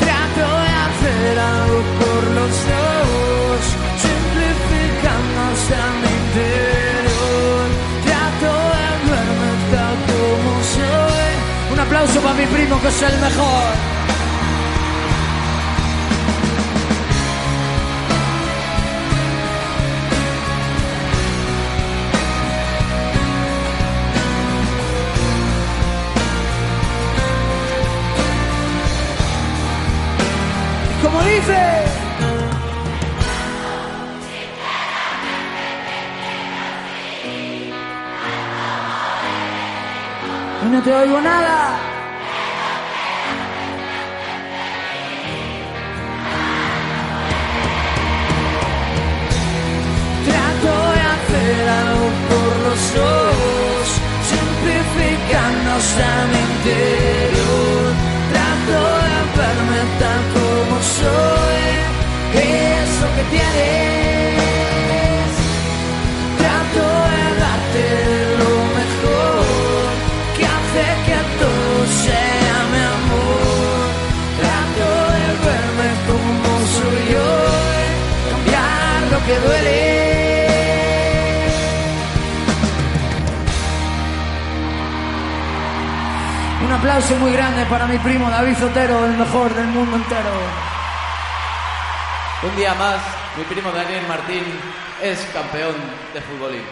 [0.03, 3.61] Trato de hacer algo por los dos,
[4.05, 7.67] simplificando hasta mi interior.
[8.07, 11.33] Trato de verme tal como soy.
[11.73, 14.02] Un aplauso para mi primo que es el mejor.
[31.03, 31.83] Como dice.
[40.71, 41.77] No te oigo nada.
[50.25, 53.85] Trato de hacer algo por los ojos,
[54.31, 57.93] simplificando hasta mi interior.
[58.33, 61.63] Trato de verme tal como soy,
[62.35, 64.42] eso que tienes.
[86.83, 90.33] Aplauso muy grande para mi primo David Zotero, el mejor del mundo entero.
[92.43, 93.01] Un día más,
[93.39, 94.43] mi primo Daniel Martín
[95.01, 95.77] es campeón
[96.13, 96.65] de futbolín.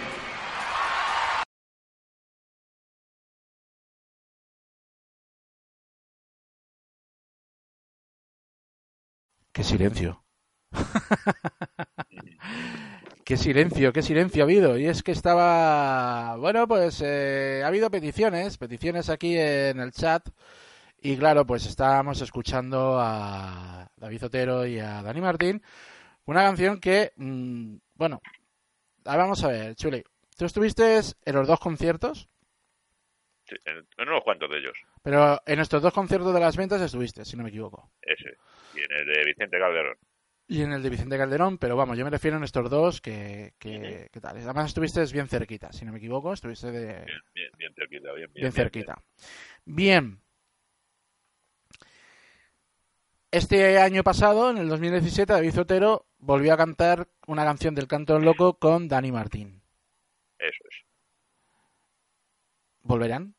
[9.53, 10.25] Qué silencio.
[13.31, 14.77] qué silencio, qué silencio ha habido.
[14.77, 20.29] Y es que estaba, bueno, pues eh, ha habido peticiones, peticiones aquí en el chat.
[21.01, 25.63] Y claro, pues estábamos escuchando a David Otero y a Dani Martín.
[26.25, 28.21] Una canción que, mm, bueno,
[29.05, 30.03] vamos a ver, Chuli.
[30.37, 32.29] ¿Tú estuviste en los dos conciertos?
[33.45, 34.77] Sí, en, en unos cuantos de ellos.
[35.05, 37.93] Pero en estos dos conciertos de las ventas estuviste, si no me equivoco.
[38.03, 38.31] Ese.
[38.75, 39.97] Y en el de Vicente Calderón
[40.51, 43.55] y en el de Vicente Calderón, pero vamos, yo me refiero en estos dos que,
[43.61, 44.37] que, tal.
[44.37, 47.05] Además estuviste bien cerquita, si no me equivoco, estuviste de...
[47.05, 49.01] Bien, bien, bien cerquita, bien, bien, cerquita.
[49.65, 50.21] Bien.
[53.31, 58.15] Este año pasado, en el 2017, David Zotero volvió a cantar una canción del Canto
[58.15, 59.63] del Loco con Dani Martín.
[60.37, 60.85] Eso es.
[62.83, 63.37] ¿Volverán?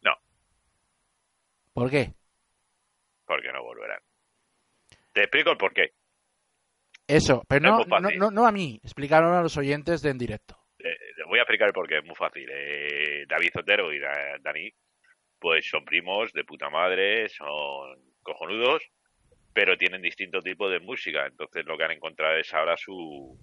[0.00, 0.12] No.
[1.74, 2.14] ¿Por qué?
[3.26, 4.00] Porque no volverán.
[5.12, 5.92] Te explico el porqué.
[7.06, 10.56] Eso, pero no, no, no, no a mí, explicaron a los oyentes de en directo.
[10.78, 12.48] Eh, les voy a explicar el porqué, es muy fácil.
[12.50, 14.70] Eh, David Zotero y Da- Dani,
[15.38, 18.82] pues son primos de puta madre, son cojonudos,
[19.52, 21.26] pero tienen distinto tipo de música.
[21.26, 23.36] Entonces lo que han encontrado es ahora su,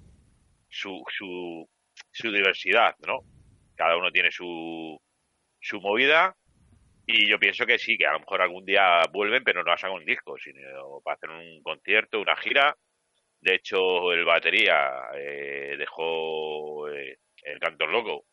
[0.69, 1.69] su, su,
[2.11, 3.19] su diversidad, ¿no?
[3.75, 4.99] Cada uno tiene su,
[5.59, 6.35] su movida
[7.11, 9.95] y yo pienso que sí, que a lo mejor algún día vuelven, pero no sacan
[9.95, 12.75] un disco, sino para hacer un concierto, una gira.
[13.41, 18.25] De hecho, el batería eh, dejó eh, el canto loco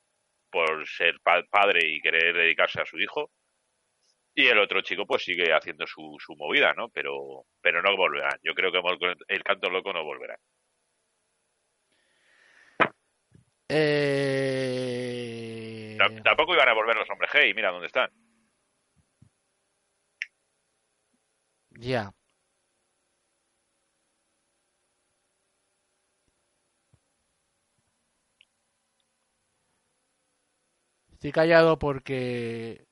[0.50, 3.30] por ser pa- padre y querer dedicarse a su hijo.
[4.34, 6.90] Y el otro chico pues sigue haciendo su, su movida, ¿no?
[6.90, 8.38] Pero, pero no volverán.
[8.42, 8.80] Yo creo que
[9.28, 10.36] el canto loco no volverá.
[13.68, 15.96] Eh...
[16.22, 18.10] Tampoco iban a volver los hombres G y mira dónde están.
[21.80, 22.12] Ya.
[31.12, 32.86] Estoy callado porque...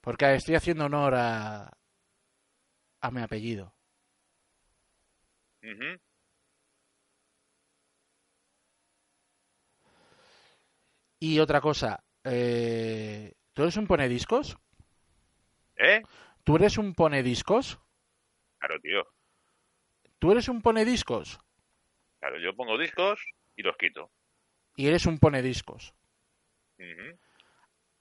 [0.00, 1.70] Porque estoy haciendo honor a...
[3.00, 3.74] a mi apellido.
[5.62, 5.98] Ujú.
[11.18, 14.56] Y otra cosa, eh, ¿tú eres un ponediscos?
[15.76, 16.02] ¿Eh?
[16.44, 17.78] ¿Tú eres un ponediscos?
[18.58, 19.06] Claro, tío.
[20.18, 21.38] ¿Tú eres un ponediscos?
[22.20, 23.20] Claro, yo pongo discos
[23.56, 24.10] y los quito.
[24.76, 25.94] Y eres un ponediscos.
[26.78, 27.18] Ujú.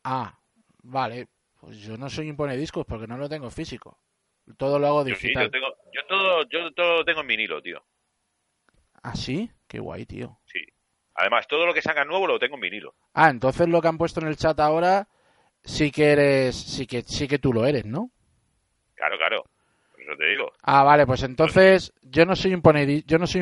[0.03, 0.37] Ah,
[0.83, 1.27] vale.
[1.59, 3.99] Pues yo no soy un ponediscos porque no lo tengo físico.
[4.57, 5.45] Todo lo hago Yo sí, digital.
[5.45, 7.83] yo tengo, yo todo, yo todo lo tengo en vinilo, tío.
[9.01, 9.51] ¿Ah, sí?
[9.67, 10.39] Qué guay, tío.
[10.45, 10.59] Sí.
[11.15, 12.95] Además, todo lo que sacan nuevo lo tengo en vinilo.
[13.13, 15.07] Ah, entonces lo que han puesto en el chat ahora
[15.65, 18.11] sí que eres, sí que, sí que tú lo eres, ¿no?
[18.95, 19.43] Claro, claro.
[19.91, 20.51] Por eso te digo.
[20.63, 23.41] Ah, vale, pues entonces yo no soy un ponedi- yo no soy.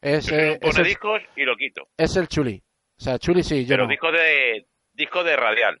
[0.00, 1.86] Es, Yo soy eh, es, el, discos y lo quito.
[1.96, 2.62] es el chuli.
[2.98, 3.90] O sea, chuli sí, yo Pero no.
[3.90, 5.80] disco de disco de radial.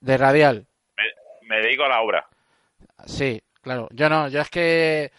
[0.00, 0.66] De radial.
[0.96, 2.26] Me, me dedico a la obra.
[3.06, 3.88] Sí, claro.
[3.92, 5.10] Yo no, yo es que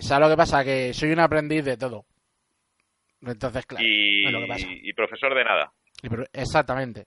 [0.00, 0.64] ¿sabes lo que pasa?
[0.64, 2.04] Que soy un aprendiz de todo.
[3.20, 4.66] Entonces, claro, y, es lo que pasa.
[4.68, 5.72] y profesor de nada.
[6.32, 7.06] Exactamente.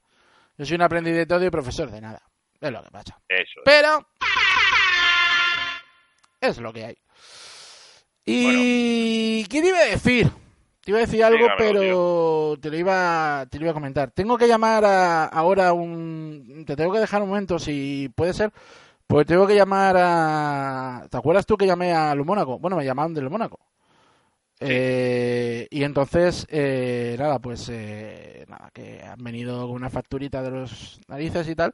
[0.57, 2.21] Yo soy un aprendiz de todo y profesor de nada.
[2.61, 3.19] Es lo que pasa.
[3.27, 3.59] Eso.
[3.59, 3.63] es.
[3.65, 4.07] Pero
[6.41, 6.97] es lo que hay.
[8.25, 10.31] Y ¿qué te iba a decir?
[10.81, 14.11] Te iba a decir algo, Dígamelo, pero te lo iba te lo iba a comentar.
[14.11, 18.51] Tengo que llamar a, ahora un te tengo que dejar un momento si puede ser,
[19.07, 22.59] pues tengo que llamar a ¿Te acuerdas tú que llamé a Mónaco?
[22.59, 23.59] Bueno, me llamaron del Mónaco.
[24.59, 30.51] Eh, y entonces, eh, nada, pues eh, nada, que han venido con una facturita de
[30.51, 31.73] los narices y tal.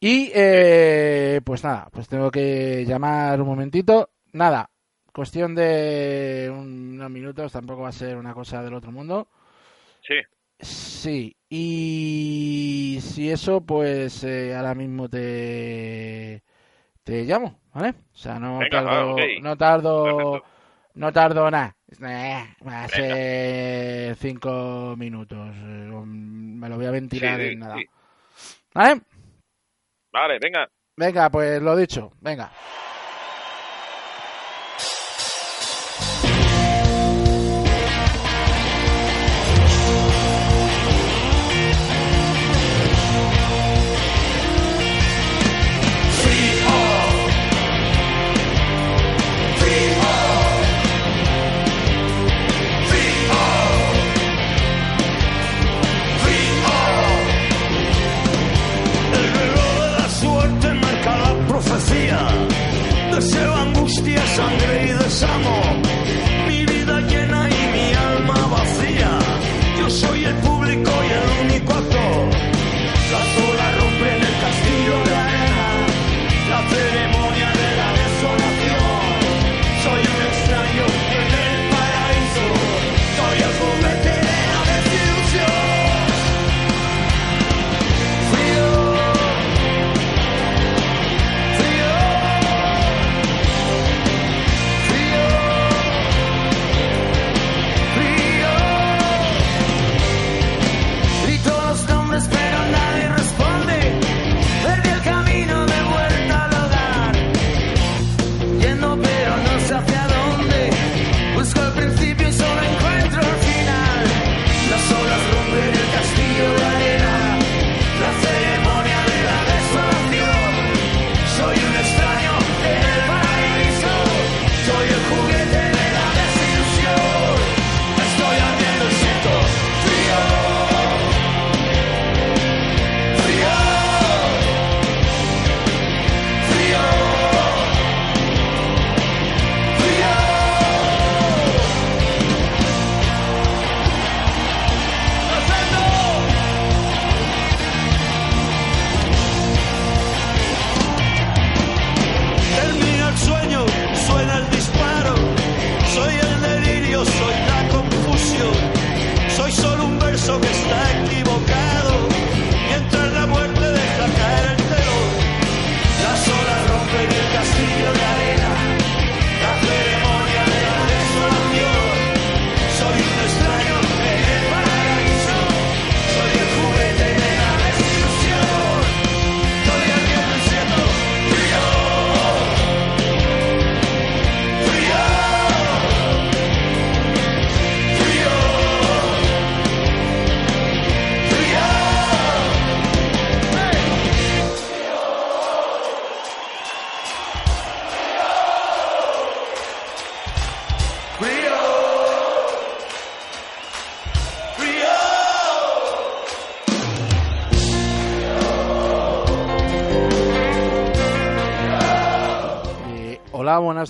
[0.00, 4.10] Y eh, pues nada, pues tengo que llamar un momentito.
[4.32, 4.70] Nada,
[5.12, 9.28] cuestión de unos minutos, tampoco va a ser una cosa del otro mundo.
[10.02, 10.16] Sí.
[10.60, 16.42] Sí, y si eso, pues eh, ahora mismo te,
[17.02, 17.90] te llamo, ¿vale?
[17.90, 20.53] O sea, no Venga, tardo, no tardo, Perfecto.
[20.94, 21.76] No tardo nada.
[22.00, 25.50] Eh, va a ser cinco minutos.
[25.54, 27.76] eh, Me lo voy a ventilar Sí, sí, en nada.
[27.76, 27.86] sí.
[28.74, 29.00] ¿Vale?
[30.12, 30.68] Vale, venga.
[30.96, 32.50] Venga, pues lo dicho, venga.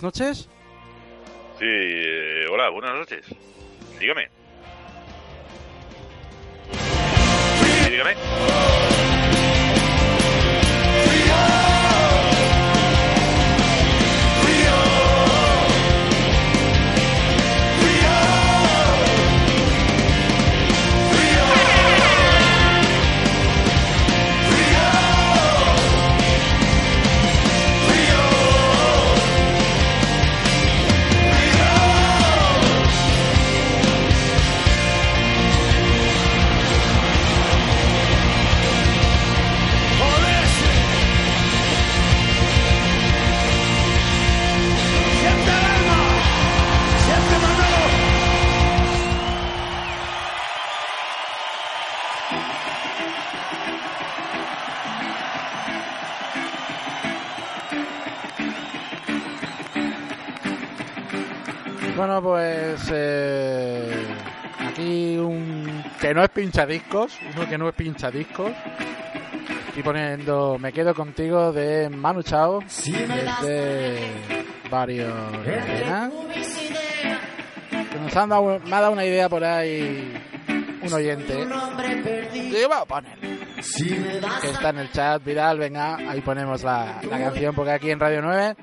[0.01, 0.49] Buenas noches.
[62.65, 64.07] Pues eh,
[64.67, 68.53] aquí un que no es pinchadiscos, uno que no es pinchadiscos.
[69.69, 73.99] Estoy poniendo Me quedo contigo de Manu Chao desde
[74.71, 75.13] varios.
[77.71, 80.15] Que nos han dado, me ha dado una idea por ahí
[80.83, 81.47] un oyente.
[82.33, 83.19] Digo, vamos a poner.
[83.21, 88.01] Que está en el chat, Vidal, venga, ahí ponemos la, la canción porque aquí en
[88.01, 88.57] Radio 9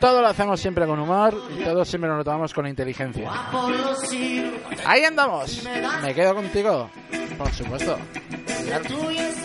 [0.00, 3.30] todo lo hacemos siempre con humor y todo siempre nos lo tomamos con inteligencia.
[4.86, 5.62] Ahí andamos.
[6.02, 6.90] Me quedo contigo.
[7.38, 7.98] Por supuesto.
[8.64, 8.82] Vidal.
[8.82, 9.40] Tuyo es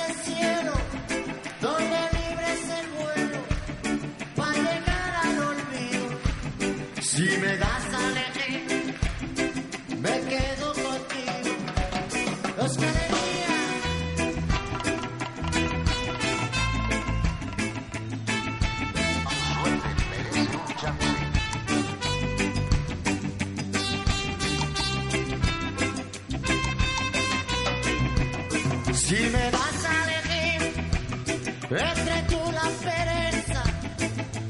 [31.78, 33.64] entre tú la pereza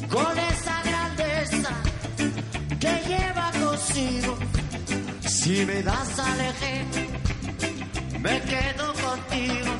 [0.10, 1.70] con esa grandeza
[2.80, 4.38] que lleva consigo.
[5.22, 6.86] Si me das a elegir,
[8.20, 9.74] me quedo contigo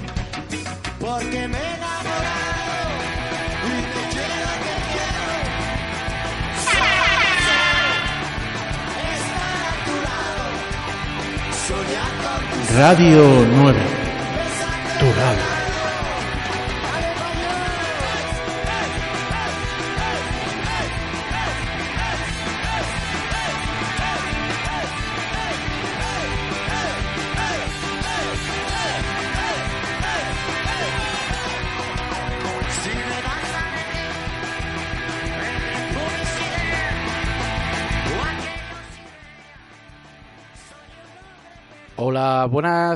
[1.00, 2.96] porque me he enamorado
[3.68, 5.26] y te quiero, te quiero.
[9.14, 10.46] Estar a tu lado,
[11.68, 12.80] soñar contigo.
[12.80, 13.22] Radio
[13.56, 13.95] 9.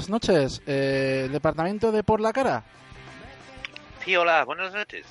[0.10, 0.62] Buenas noches.
[0.66, 2.64] Eh, ¿el departamento de Por la Cara?
[4.04, 5.06] Sí, hola, buenas noches.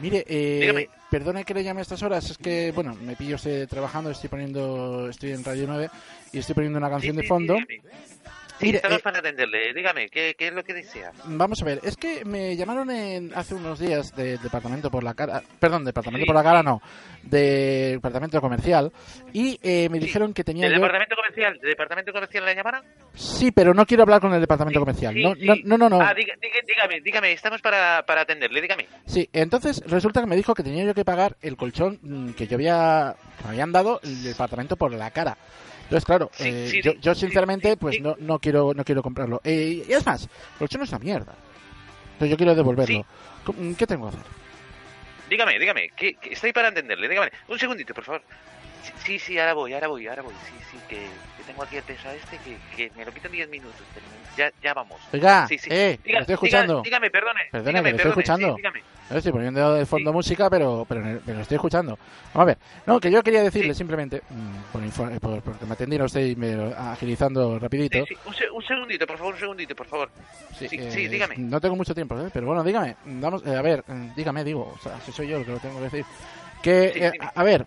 [0.00, 3.68] Mire, eh, perdone que le llame a estas horas, es que, bueno, me pillo usted
[3.68, 5.90] trabajando, estoy poniendo, estoy en Radio 9
[6.32, 7.56] y estoy poniendo una canción de fondo.
[7.56, 7.80] Sí,
[8.62, 9.72] Mire, estamos eh, para atenderle.
[9.74, 11.12] Dígame, ¿qué, qué es lo que desea?
[11.24, 15.14] Vamos a ver, es que me llamaron en, hace unos días del departamento por la
[15.14, 16.26] cara, perdón, departamento Sí.
[16.26, 16.80] por la cara no,
[17.22, 18.92] del departamento comercial
[19.32, 20.80] y eh, me dijeron que tenía ¿Del yo...
[20.80, 21.58] departamento comercial?
[21.60, 22.82] ¿Del departamento comercial la llamaron?
[23.14, 25.14] Sí, pero no quiero hablar con el departamento comercial.
[25.14, 25.46] Sí, no, sí.
[25.46, 26.00] no, no, no, no.
[26.04, 26.36] Ah, diga-
[26.66, 28.86] dígame, dígame, estamos para, para atenderle, dígame.
[29.06, 32.46] Sí, entonces resulta que me dijo que tenía yo que pagar el colchón mm, que
[32.46, 33.14] yo había,
[33.44, 35.36] me habían dado el departamento por la cara.
[35.84, 39.02] Entonces, claro, Sí, eh, sí, yo, yo sinceramente sí, pues no, no quiero no quiero
[39.02, 39.40] comprarlo.
[39.44, 41.34] Eh, y es más, el colchón es una mierda.
[42.14, 43.04] Entonces yo quiero devolverlo.
[43.44, 44.26] ¿Cómo- ¿Qué tengo que hacer?
[45.28, 47.30] Dígame, dígame, que, que estoy para entenderle, dígame.
[47.48, 48.22] Un segundito, por favor.
[49.04, 50.34] Sí, Sí, ahora voy, ahora voy, ahora voy.
[50.46, 50.96] Sí, sí, que,
[51.36, 53.80] que tengo aquí el peso a este, que, que me lo quitan 10 minutos.
[53.94, 54.98] pero Ya, ya vamos.
[55.12, 55.68] Oiga, Sí, sí.
[55.70, 56.80] eh, Diga- estoy escuchando.
[56.82, 57.40] dígame, perdone.
[57.50, 58.56] Perdone, dígame, que estoy perdone, escuchando.
[58.56, 58.84] sí.
[59.10, 61.98] No estoy poniendo de fondo música, pero, pero, estoy escuchando.
[62.32, 62.58] Vamos a ver.
[62.86, 66.34] No, que yo quería decirle simplemente, mm, por, info- por- porque me atendieron usted y
[66.36, 67.98] me agilizando rapidito.
[68.24, 70.10] Un, se- un segundito, por favor, un segundito, por favor.
[70.58, 71.34] Sí, sí, Eh, dígame.
[71.36, 72.30] No tengo mucho tiempo, ¿eh?
[72.32, 72.96] pero bueno, dígame.
[73.04, 75.58] Vamos, eh, a ver, mm, dígame, digo, o sea, si soy yo el que lo
[75.58, 76.04] tengo que decir.
[76.62, 77.66] Que, eh, a- ver,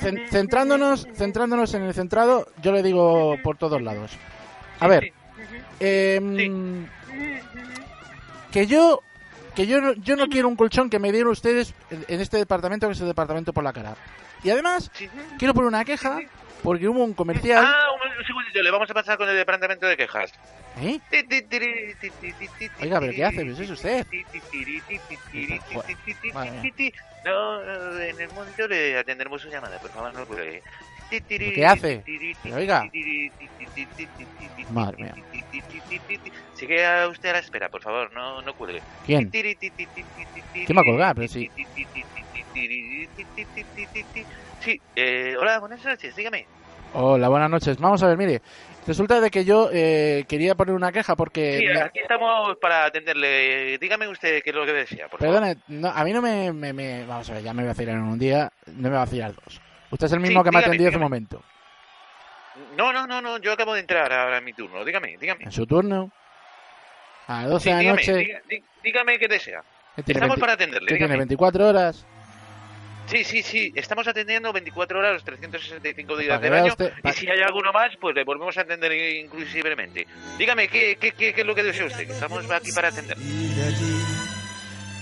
[0.00, 4.12] cen- centrándonos, centrándonos en el centrado, yo le digo por todos lados.
[4.78, 5.12] A ver,
[5.80, 6.86] em,
[8.52, 9.02] que yo,
[9.54, 12.86] que yo, no- yo no quiero un colchón que me dieron ustedes en, este departamento,
[12.86, 13.96] que es el departamento por la cara.
[14.42, 14.90] Y además,
[15.38, 16.18] quiero poner una queja
[16.62, 17.64] porque hubo un comercial.
[17.66, 20.32] Ah, un, un segundito, le vamos a pasar con el departamento de quejas.
[20.80, 21.00] ¿Eh?
[22.80, 23.44] Oiga, ¿pero qué hace?
[23.44, 24.06] ¿Pues es usted?
[27.24, 27.62] No,
[28.00, 30.62] en el momento le atenderemos su llamada, por favor, no cuelgue.
[31.10, 32.02] ¿Qué hace?
[32.42, 32.88] Pero oiga.
[34.70, 35.14] Madre mía.
[36.54, 38.80] Sigue usted a la espera, por favor, no, no cuelgue.
[39.06, 39.28] ¿Quién?
[39.30, 41.14] ¿Quién va a colgar?
[41.16, 41.50] Pero sí.
[44.60, 46.46] Sí, eh, hola, buenas noches, dígame.
[46.92, 47.78] Hola, buenas noches.
[47.78, 48.42] Vamos a ver, mire.
[48.86, 51.58] Resulta de que yo eh, quería poner una queja porque...
[51.58, 53.78] Sí, me- aquí estamos para atenderle.
[53.78, 55.34] Dígame usted qué es lo que desea, por favor.
[55.40, 57.72] Perdone, no, a mí no me, me- me- Vamos a ver, ya me voy a
[57.72, 59.60] vacilar en un día, no me va a vacilar dos.
[59.90, 61.04] Usted es el mismo Sí, que me ha dígame, atendido hace un dígame.
[61.04, 61.42] momento.
[62.76, 64.84] No, no, no, no, yo acabo de entrar ahora en mi turno.
[64.84, 65.44] Dígame, dígame.
[65.44, 66.10] En su turno,
[67.26, 69.62] a las 12 Sí, de la dígame, noche, diga- dí- dígame qué desea.
[69.96, 71.16] Estamos 20 para atenderle, tiene dígame.
[71.18, 72.06] 24 horas.
[73.06, 77.28] Sí, sí, sí, estamos atendiendo 24 horas los 365 días del año usted- y si
[77.28, 80.06] hay alguno más, pues le volvemos a atender inclusivamente.
[80.38, 82.06] Dígame, ¿qué, qué, qué, qué es lo que desea usted?
[82.06, 83.16] Que estamos aquí para atender.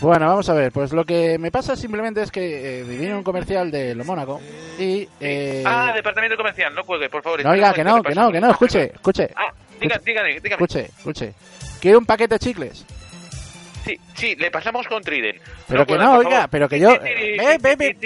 [0.00, 3.14] Bueno, vamos a ver, pues lo que me pasa simplemente es que eh, viví en
[3.16, 4.40] un comercial de Lo Mónaco
[4.78, 5.08] y...
[5.20, 7.42] eh, Ah, departamento comercial, no cuelgue, por favor.
[7.42, 10.50] no, oiga, que no, que no, que no, escuche, escuche, Ah, dígame, dígame.
[10.50, 11.34] escuche, escuche.
[11.80, 12.86] Quiero un paquete de chicles.
[13.84, 15.40] Sí, sí, le pasamos con Trident.
[15.66, 16.50] Pero que cuelgue, no, oiga, favor.
[16.50, 16.90] pero que yo...
[17.00, 17.96] Ve, ve, ve.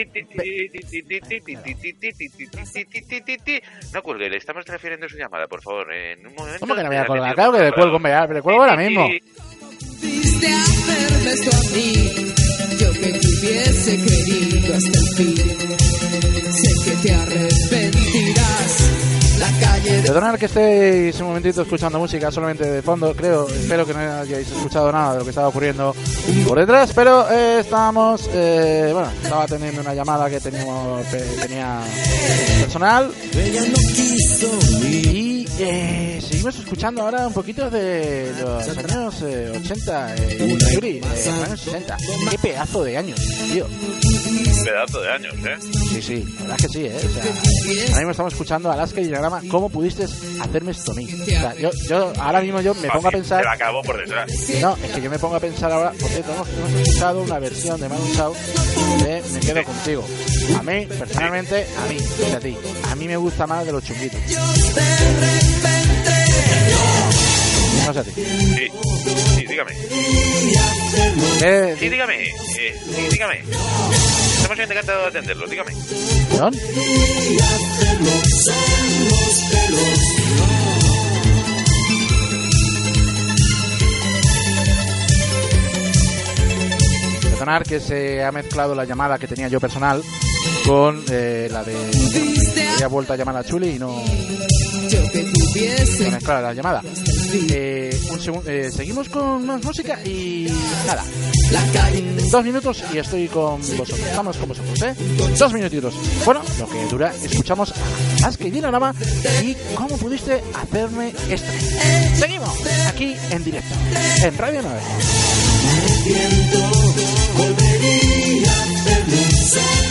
[3.92, 5.92] No cuelgue, le estamos transfiriendo su llamada, por favor.
[5.92, 6.60] En un momento.
[6.60, 7.34] ¿Cómo que no me voy a colgar?
[7.34, 9.08] Claro que le cuelgo, me le cuelgo ahora mismo.
[10.42, 11.92] Quisiste hacerme esto a mí,
[12.80, 15.36] yo que te hubiese querido hasta el fin.
[16.52, 18.90] Sé que te arrepentirás.
[19.38, 23.86] La calle de Perdonad que estéis un momentito escuchando música solamente de fondo, creo, espero
[23.86, 25.94] que no hayáis escuchado nada de lo que estaba ocurriendo
[26.46, 31.80] por detrás, pero eh, estábamos, eh, bueno, estaba teniendo una llamada que teníamos, pe- tenía
[32.60, 33.10] personal
[34.82, 36.01] y eh,
[36.42, 41.60] seguimos escuchando ahora un poquito de los años eh, 80, eh, Yuri, eh, los años
[41.60, 41.96] 60.
[42.30, 43.20] Qué pedazo de años,
[43.52, 43.66] tío.
[44.64, 45.56] Pedazo de años, ¿eh?
[45.88, 46.96] Sí, sí, la verdad es que sí, ¿eh?
[46.96, 49.40] O sea, ahora mismo estamos escuchando a Alaska y Diagrama.
[49.48, 51.08] ¿Cómo pudiste hacerme esto a mí?
[51.12, 53.38] O sea, yo, yo ahora mismo yo me pongo a pensar...
[53.38, 54.28] Se la acabó por detrás.
[54.60, 57.38] No, es que yo me pongo a pensar ahora, por cierto, hemos, hemos escuchado una
[57.38, 58.34] versión de Manu Chao
[58.98, 60.04] de Me quedo contigo.
[60.58, 61.96] A mí, personalmente, a mí,
[62.34, 62.56] a ti,
[62.90, 64.20] a mí me gusta más de los chunguitos.
[67.86, 68.10] No sé a ti.
[68.12, 68.68] Sí,
[69.36, 69.72] sí, dígame.
[71.38, 71.76] ¿Qué?
[71.78, 72.22] Sí, dígame.
[72.22, 72.62] Eh, sí,
[73.10, 73.40] dígame.
[74.36, 75.72] Estamos encantados de atenderlo, dígame.
[76.30, 76.54] ¿Perdón?
[87.22, 90.02] Perdonar que se ha mezclado la llamada que tenía yo personal
[90.66, 91.74] con eh, la de...
[92.74, 93.88] Había vuelto a llamar a Chuli y no...
[93.88, 94.02] no
[96.10, 96.82] mezclar la llamada.
[97.34, 97.90] Eh,
[98.46, 100.48] eh, seguimos con más música y
[100.86, 101.02] nada.
[102.30, 103.98] Dos minutos y estoy con vosotros.
[103.98, 104.94] Estamos con vosotros, ¿eh?
[105.38, 105.94] Dos minutitos.
[106.26, 107.72] Bueno, lo que dura, escuchamos
[108.22, 108.94] a Ask y Dinarama
[109.42, 111.50] y cómo pudiste hacerme esto.
[112.16, 112.50] Seguimos
[112.86, 113.74] aquí en directo,
[114.22, 114.80] en Radio 9.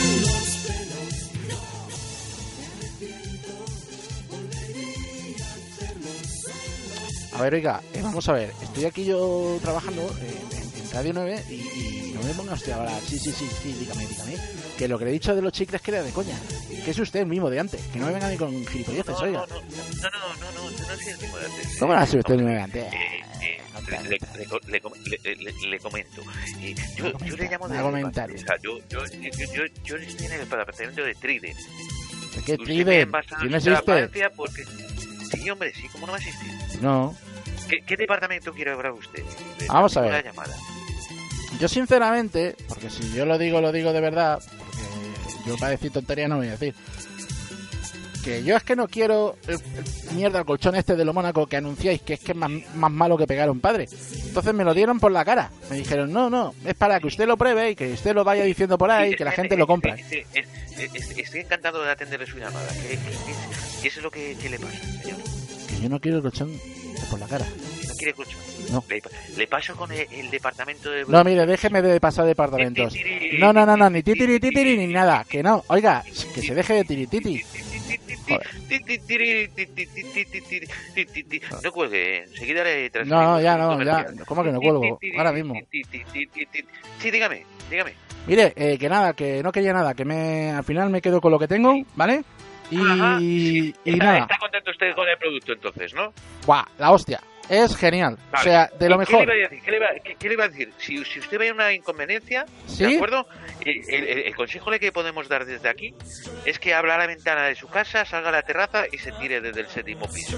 [0.08, 0.11] A
[7.42, 8.52] ver, oiga, eh, vamos a ver.
[8.62, 10.62] Estoy aquí yo trabajando en,
[10.92, 12.92] Radio 9 y, y no me ponga usted ahora.
[13.08, 14.36] Sí, sí, sí, sí, dígame, dígame.
[14.78, 16.38] Que lo que le he dicho de los chicles que era de coña.
[16.84, 17.80] Que es usted el mismo de antes.
[17.94, 19.40] Que no me venga ni con gilipolleces, oiga.
[19.40, 21.78] No, no, no, no, yo no soy el mismo de antes.
[21.80, 22.84] ¿Cómo no sido usted el mismo de antes?
[22.94, 22.98] Eh,
[23.42, 26.22] eh, le, le- le le com- le- le- le comento.
[26.60, 28.30] Eh, yo, yo le llamo de a comentar.
[28.32, 31.58] O sea, yo, yo, yo, yo, estoy en el departamento de Trident.
[31.58, 32.64] ¿De qué no
[33.50, 33.86] nuestra existe?
[33.86, 34.66] farmacia Porque...
[35.32, 36.52] Sí, hombre, sí, ¿cómo no va a existir?
[36.82, 37.16] No.
[37.70, 39.24] ¿Qué, qué departamento quiere hablar usted?
[39.60, 40.24] De Vamos a ver.
[40.24, 40.56] llamada.
[41.60, 45.92] Yo sinceramente, porque si yo lo digo, lo digo de verdad, porque yo para decir
[45.92, 46.74] tontería no voy a decir.
[48.24, 51.48] Que yo es que no quiero el, el mierda el colchón este de lo Mónaco
[51.48, 53.88] que anunciáis que es que es más, más malo que pegar a un padre.
[54.26, 55.50] Entonces me lo dieron por la cara.
[55.72, 58.44] Me dijeron, no, no, es para que usted lo pruebe y que usted lo vaya
[58.44, 59.96] diciendo por ahí y que la gente lo compra.
[59.96, 62.68] Estoy encantado de atenderle su llamada.
[62.84, 65.18] ¿Qué, qué, qué- qué es lo que, que le pasa, señor?
[65.68, 66.52] Que yo no quiero el colchón
[67.10, 67.46] por la cara.
[67.88, 68.36] ¿No quiere escuchar?
[68.72, 68.84] No.
[68.90, 69.02] Le,
[69.38, 71.06] le paso con el, el departamento de...
[71.06, 72.94] No, mire, déjeme de pasar departamentos.
[73.40, 75.26] No, no, no, no, ni titiri titiri ni nada.
[75.28, 76.04] Que no, oiga,
[76.34, 77.44] que se deje de tirititi.
[81.64, 84.06] No cuelgue, enseguida le No, ya no, ya.
[84.26, 85.00] ¿Cómo que no cuelgo?
[85.18, 85.56] Ahora mismo.
[87.00, 87.94] Sí, dígame, dígame.
[88.28, 91.32] Mire, eh, que nada, que no quería nada, que me al final me quedo con
[91.32, 91.74] lo que tengo,
[92.72, 96.14] Y, nada, está contento usted con el producto entonces, ¿no?
[96.46, 97.20] Buah, la hostia.
[97.50, 98.18] es genial.
[98.34, 99.20] O sea, de lo ¿Y mejor.
[99.20, 99.62] ¿Qué le iba a decir?
[99.64, 100.72] ¿Qué le iba, qué- qué le iba a decir?
[100.78, 102.86] Si, si usted ve una inconveniencia, ¿Sí?
[102.86, 103.28] ¿de acuerdo?
[103.66, 105.94] El, el- el consejo que podemos dar desde aquí
[106.46, 109.42] es que abra la ventana de su casa, salga a la terraza y se tire
[109.42, 110.38] desde el séptimo piso.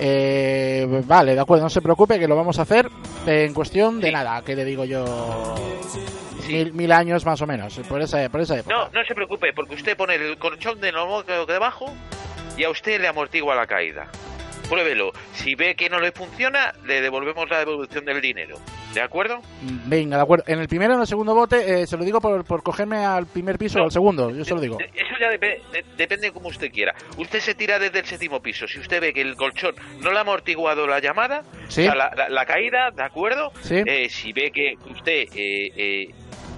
[0.00, 2.88] Eh, vale, de acuerdo, no se preocupe que lo vamos a hacer
[3.26, 5.54] en cuestión de nada, que le digo yo
[6.48, 8.74] mil, mil años más o menos, por esa, por esa época.
[8.74, 11.92] No, no se preocupe, porque usted pone el colchón de nuevo debajo
[12.56, 14.08] y a usted le amortigua la caída.
[14.68, 15.12] Pruébelo.
[15.32, 18.58] Si ve que no le funciona, le devolvemos la devolución del dinero.
[18.94, 19.40] ¿De acuerdo?
[19.86, 20.44] Venga, de acuerdo.
[20.46, 22.98] En el primero o en el segundo bote, eh, se lo digo por, por cogerme
[23.04, 24.78] al primer piso o al segundo, yo se lo digo.
[24.80, 26.94] Eso ya depe- de- depende como usted quiera.
[27.16, 28.66] Usted se tira desde el séptimo piso.
[28.66, 31.82] Si usted ve que el colchón no le ha amortiguado la llamada, Sí.
[31.82, 33.52] o sea, la, la- la caída, ¿de acuerdo?
[33.62, 33.82] Sí.
[33.86, 36.14] Eh, si ve que usted eh, eh,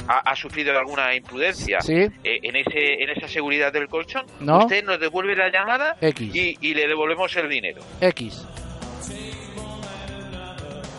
[0.08, 1.94] ha, ha sufrido alguna imprudencia Sí.
[1.94, 2.10] eh,
[2.42, 4.58] en, ese, en esa seguridad del colchón, No.
[4.60, 6.34] usted nos devuelve la llamada X.
[6.34, 7.80] y, y le devolvemos el dinero.
[8.00, 8.46] X.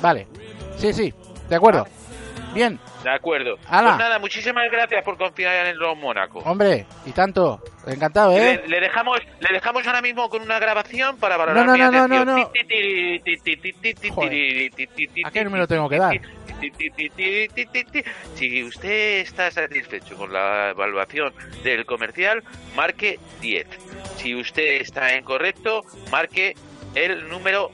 [0.02, 0.28] Vale.
[0.78, 1.14] Sí, sí,
[1.49, 1.86] de acuerdo.
[2.53, 3.56] Bien, De acuerdo.
[3.68, 3.91] Ala.
[3.91, 6.40] Pues nada, muchísimas gracias por confiar en los Mónaco.
[6.40, 7.61] hombre, y tanto.
[7.88, 8.61] Encantado, ¿eh?
[8.64, 11.80] Le, le dejamos le dejamos ahora mismo con una grabación para valorar No, no, mi
[11.80, 12.52] no, no, no, no.
[15.26, 16.19] ¿A qué número tengo que dar?
[18.35, 21.33] Si usted está satisfecho con la evaluación
[21.63, 22.43] del comercial,
[22.75, 23.67] marque 10.
[24.17, 25.81] Si usted está incorrecto,
[26.11, 26.55] marque
[26.95, 27.71] el número.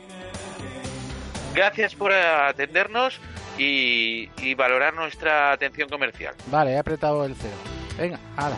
[1.54, 3.20] Gracias por atendernos
[3.58, 6.36] y, y valorar nuestra atención comercial.
[6.48, 7.56] Vale, he apretado el cero.
[7.98, 8.56] Venga, ahora.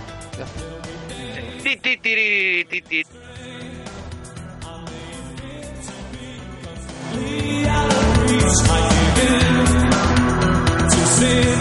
[11.20, 11.60] Say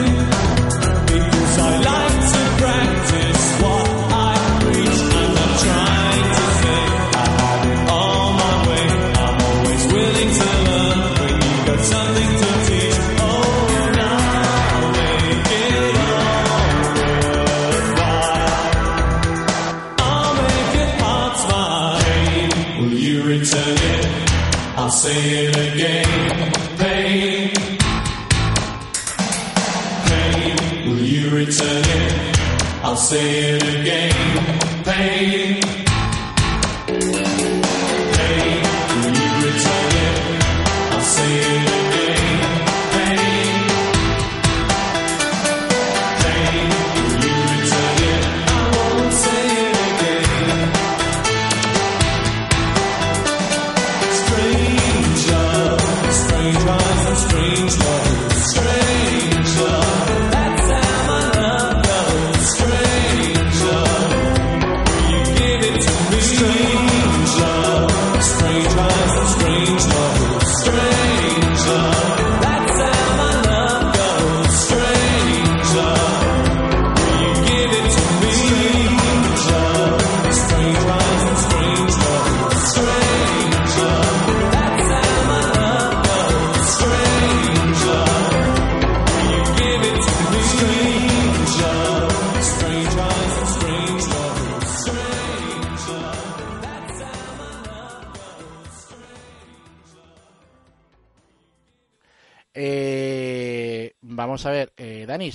[24.79, 25.58] I have it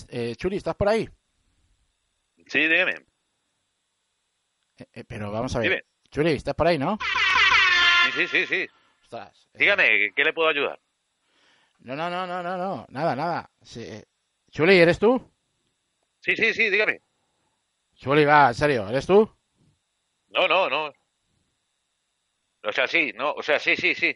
[0.09, 1.09] eh, Chuli, ¿estás por ahí?
[2.47, 2.93] Sí, dígame.
[4.77, 5.69] Eh, eh, pero vamos a ver.
[5.69, 5.83] Dime.
[6.11, 6.97] Chuli, ¿estás por ahí, no?
[8.05, 8.67] Sí, sí, sí, sí.
[9.01, 9.49] Ostras.
[9.53, 10.79] eh, Dígame, ¿qué le puedo ayudar?
[11.79, 13.51] No, no, no, no, no, no, nada, nada.
[13.61, 13.85] Sí,
[14.51, 15.31] Chuli, ¿eres tú?
[16.19, 17.01] Sí, sí, sí, dígame.
[17.95, 19.29] Chuli, va, en serio, ¿eres tú?
[20.29, 20.93] No, no, no.
[22.65, 24.15] O sea, sí, no, o sea, sí, sí, sí.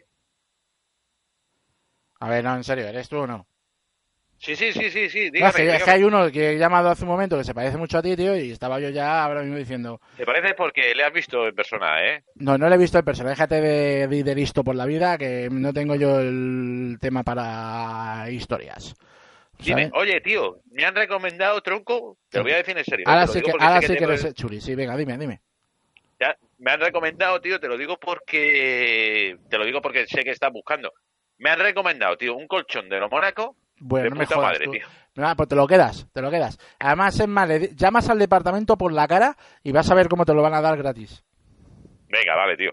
[2.20, 3.47] A ver, no, en serio, ¿eres tú o no?
[4.38, 5.92] Sí, sí, sí, sí, sí, dígame, es, que, es que dígame.
[5.92, 8.36] hay uno que he llamado hace un momento que se parece mucho a ti, tío,
[8.36, 12.04] y estaba yo ya ahora mismo diciendo, Te parece porque le has visto en persona,
[12.06, 12.22] ¿eh?
[12.36, 15.18] no, no le he visto el personaje, déjate de, de, de listo por la vida,
[15.18, 18.94] que no tengo yo el tema para historias.
[19.58, 23.04] Dime, oye, tío, me han recomendado tronco, te lo voy a decir en serio.
[23.08, 25.40] Ahora sí que, ahora sí que eres el- Chuli, sí, venga, dime, dime.
[26.20, 30.30] Ya, me han recomendado, tío, te lo digo porque te lo digo porque sé que
[30.30, 30.92] estás buscando.
[31.38, 34.52] Me han recomendado, tío, un colchón de los Mónaco Bueno, de no me puta jodas
[34.52, 34.70] madre, tú.
[34.72, 34.86] tío.
[35.14, 36.58] Nada, pues te lo quedas, te lo quedas.
[36.78, 40.32] Además, es más, llamas al departamento por la cara y vas a ver cómo te
[40.34, 41.24] lo van a dar gratis.
[42.08, 42.70] Venga, vale, tío.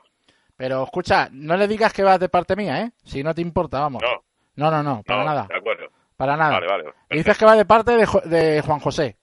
[0.56, 2.92] Pero escucha, no le digas que vas de parte mía, ¿eh?
[3.04, 4.02] Si no te importa, vamos.
[4.04, 4.24] No,
[4.56, 5.48] No, no, no, para no, nada.
[5.50, 5.88] de acuerdo.
[6.16, 6.52] Para nada.
[6.54, 6.84] Vale, vale.
[7.10, 9.18] Y dices que va de parte de, Jo- de Juan José.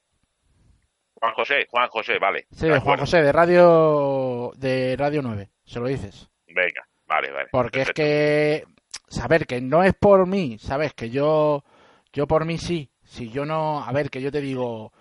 [1.15, 2.47] Juan José, Juan José, vale.
[2.51, 2.99] Sí, de Juan.
[2.99, 5.49] José, de Radio de Radio 9.
[5.65, 6.29] Se lo dices.
[6.49, 7.49] Venga, vale, vale.
[7.53, 8.03] Porque perfecto.
[8.03, 8.65] es que
[9.09, 10.93] saber que no es por mí, ¿sabes?
[10.95, 11.65] Que yo,
[12.13, 12.91] yo por mí sí.
[13.05, 14.93] Si yo no, a ver, que yo te digo,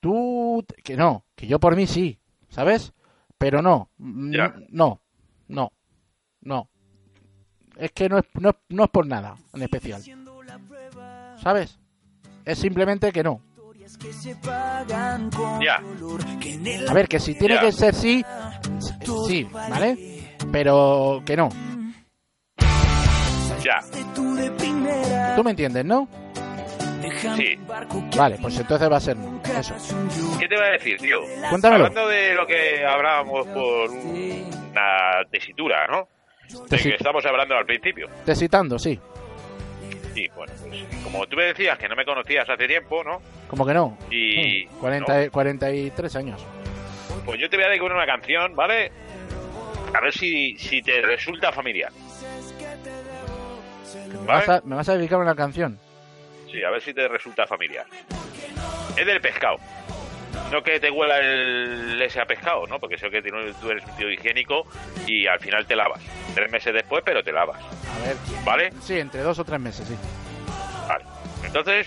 [0.00, 2.18] tú, que no, que yo por mí sí,
[2.48, 2.92] ¿sabes?
[3.38, 4.54] Pero no, mm, Ya.
[4.70, 5.00] no,
[5.48, 5.72] no,
[6.40, 6.68] no.
[7.76, 10.02] Es que no es, no, es- no es por nada en especial.
[11.42, 11.78] ¿Sabes?
[12.44, 13.40] Es simplemente que no.
[15.62, 15.82] Ya.
[16.88, 17.60] A ver, que si tiene Ya.
[17.60, 18.24] que ser sí,
[19.26, 20.36] sí, ¿vale?
[20.50, 21.48] Pero que no.
[23.62, 23.80] Ya.
[25.36, 26.08] ¿Tú me entiendes, no?
[27.36, 27.58] Sí.
[28.16, 29.40] Vale, pues entonces va a ser no.
[29.58, 29.74] Eso.
[30.38, 31.20] ¿Qué te voy a decir, tío?
[31.48, 31.86] Cuéntamelo.
[31.86, 36.08] Hablando de lo que hablábamos por una tesitura, ¿no?
[36.68, 38.08] De que estamos hablando al principio.
[38.24, 38.98] Te citando, sí.
[40.14, 43.22] Sí, bueno, pues como tú me decías que no me conocías hace tiempo, ¿no?
[43.48, 43.96] Como que no.
[44.10, 44.64] Y...
[44.66, 46.42] 40, y- 43 años.
[46.42, 47.24] ¿no?
[47.24, 48.90] Pues yo te voy a dedicar una canción, ¿vale?
[49.94, 51.92] A ver si, si te resulta familiar.
[54.08, 54.46] Me ¿Vale?
[54.46, 55.78] vas, a, me vas a dedicar una canción.
[56.50, 57.86] Sí, a ver si te resulta familiar.
[58.96, 59.56] Es del pescado.
[60.52, 62.78] No que te huela el ese a pescado, ¿no?
[62.78, 64.66] Porque sé que tú eres un tío higiénico
[65.06, 66.00] y al final te lavas.
[66.34, 67.58] Tres meses después, pero te lavas.
[67.60, 68.16] A ver.
[68.44, 68.72] ¿Vale?
[68.80, 69.96] Sí, entre dos o tres meses, sí.
[70.88, 71.04] Vale.
[71.44, 71.86] Entonces,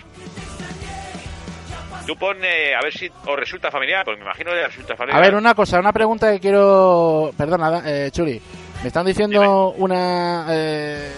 [2.05, 4.97] tú pon, eh, a ver si os resulta familiar, porque me imagino que resulta A
[4.97, 5.21] familiar.
[5.21, 7.31] ver, una cosa, una pregunta que quiero...
[7.37, 8.41] Perdona, eh, Chuli.
[8.81, 10.45] Me están diciendo una...
[10.49, 11.11] eh,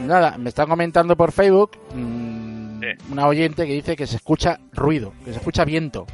[0.00, 2.82] Nada, me están comentando por Facebook mm,
[3.12, 6.06] una oyente que dice que se escucha ruido, que se escucha viento.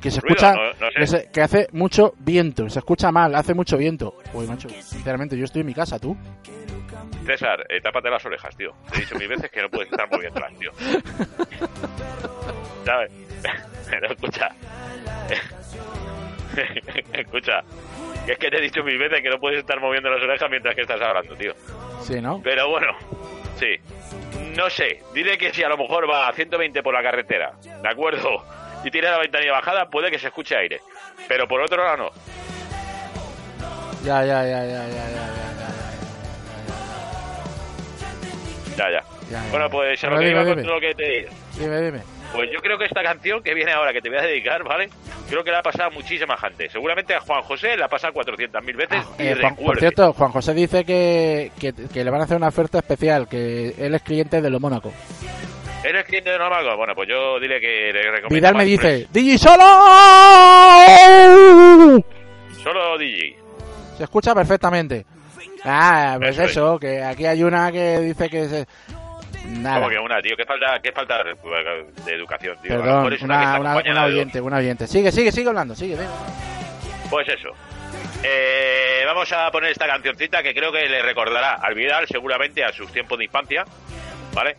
[0.00, 0.54] Que se Ruido, escucha...
[0.54, 0.98] no- no sé.
[0.98, 4.14] que, se- que hace mucho viento, se escucha mal, hace mucho viento.
[4.34, 6.14] Uy, macho, sinceramente, yo estoy en mi casa, ¿tú?
[7.24, 8.72] César, eh, tápate las orejas, tío.
[8.92, 10.70] Te he dicho mil veces que no puedes estar moviéndolas, tío.
[12.84, 13.10] ¿Sabes?
[13.90, 14.48] Pero escucha.
[17.12, 17.62] escucha.
[18.26, 20.48] Que es que te he dicho mil veces que no puedes estar moviendo las orejas
[20.50, 21.52] mientras que estás hablando, tío.
[22.02, 22.40] Sí, ¿no?
[22.42, 22.88] Pero bueno,
[23.58, 23.76] sí.
[24.56, 27.52] No sé, dile que si a lo mejor va a 120 por la carretera,
[27.82, 28.44] ¿de acuerdo?
[28.84, 30.80] Y tiene la ventanilla bajada, puede que se escuche aire.
[31.28, 32.10] Pero por otro lado no.
[34.04, 35.30] Ya, ya, ya, ya, ya, ya, ya,
[38.76, 39.04] Ya, ya.
[39.30, 39.42] ya.
[39.50, 40.62] Bueno, pues lo que dime, iba dime.
[40.64, 41.30] lo que te digo.
[41.58, 42.00] Dime, dime.
[42.34, 44.88] Pues yo creo que esta canción que viene ahora, que te voy a dedicar, ¿vale?
[45.28, 46.68] Creo que la ha pasado muchísima gente.
[46.68, 50.30] Seguramente a Juan José la ha pasado 400.000 veces y Eh, Juan- por cierto, Juan
[50.32, 54.02] José dice que, que, que le van a hacer una oferta especial, que él es
[54.02, 54.92] cliente de lo Mónaco.
[55.82, 56.76] ¿Eres cliente de Normal?
[56.76, 59.06] Bueno, pues yo dile que le recomiendo Vidal me dice.
[59.12, 59.64] ¡DJ solo!
[62.62, 63.36] Solo DJ.
[63.98, 65.04] Se escucha perfectamente.
[65.64, 66.50] Ah, pues Eso es.
[66.50, 68.66] eso, que aquí hay una que dice que se...
[69.46, 72.70] Nada, Como que una, tío, qué falta, qué falta de educación, tío.
[72.80, 74.86] Perdón, es una, una, una, una oyente, una oyente.
[74.86, 75.96] Sigue, sigue, sigue hablando, sigue.
[75.96, 76.12] venga.
[77.10, 77.50] Pues eso.
[78.22, 82.72] Eh, vamos a poner esta cancioncita que creo que le recordará al Vidal, seguramente a
[82.72, 83.64] sus tiempos de infancia,
[84.32, 84.56] ¿vale?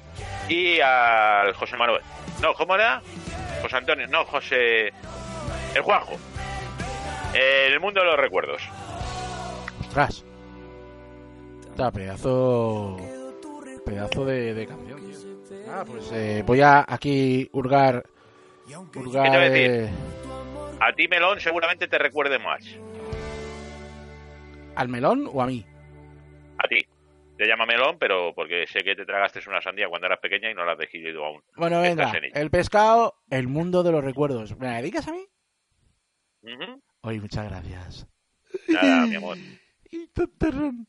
[0.47, 2.01] Y al José Manuel.
[2.41, 3.01] No, ¿cómo era?
[3.61, 4.93] José Antonio, no, José.
[5.73, 6.13] El Juanjo.
[7.33, 8.61] Eh, el mundo de los recuerdos.
[9.81, 10.23] Ostras.
[11.71, 12.97] Está pedazo...
[13.85, 15.57] Pedazo de, de canción, tío.
[15.69, 18.03] Ah, pues eh, voy a aquí hurgar...
[18.95, 19.23] Hurgar...
[19.25, 19.71] ¿Qué te voy a decir?
[19.71, 19.89] eh,
[20.79, 22.63] A ti, Melón, seguramente te recuerde más.
[24.75, 25.65] ¿Al melón o a mí?
[26.57, 26.77] A ti.
[27.37, 30.53] Te llama Melón, pero porque sé que te tragaste una sandía cuando eras pequeña y
[30.53, 31.41] no la has decidido aún.
[31.57, 34.57] Bueno, venga, el pescado, el mundo de los recuerdos.
[34.57, 35.25] ¿Me la dedicas a mí?
[37.01, 38.07] Oye, muchas gracias.
[38.69, 39.37] Nada, mi amor.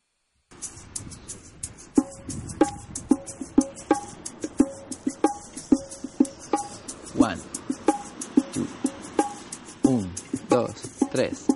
[7.18, 7.36] One,
[8.52, 8.66] two,
[9.84, 10.10] un,
[10.50, 10.70] dos,
[11.10, 11.46] tres.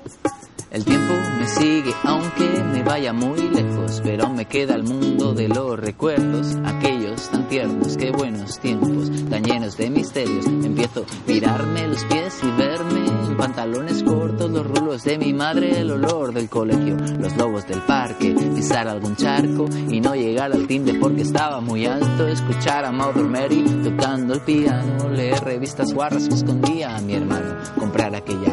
[0.71, 5.49] El tiempo me sigue aunque me vaya muy lejos, pero me queda el mundo de
[5.49, 10.47] los recuerdos, aquellos tan tiernos, qué buenos tiempos, tan llenos de misterios.
[10.47, 15.91] Empiezo a mirarme los pies y verme pantalones cortos, los rulos de mi madre, el
[15.93, 20.99] olor del colegio, los lobos del parque, pisar algún charco y no llegar al timbre
[21.01, 26.35] porque estaba muy alto, escuchar a Mother Mary tocando el piano, leer revistas guarras que
[26.35, 28.51] escondía a mi hermano, comprar aquella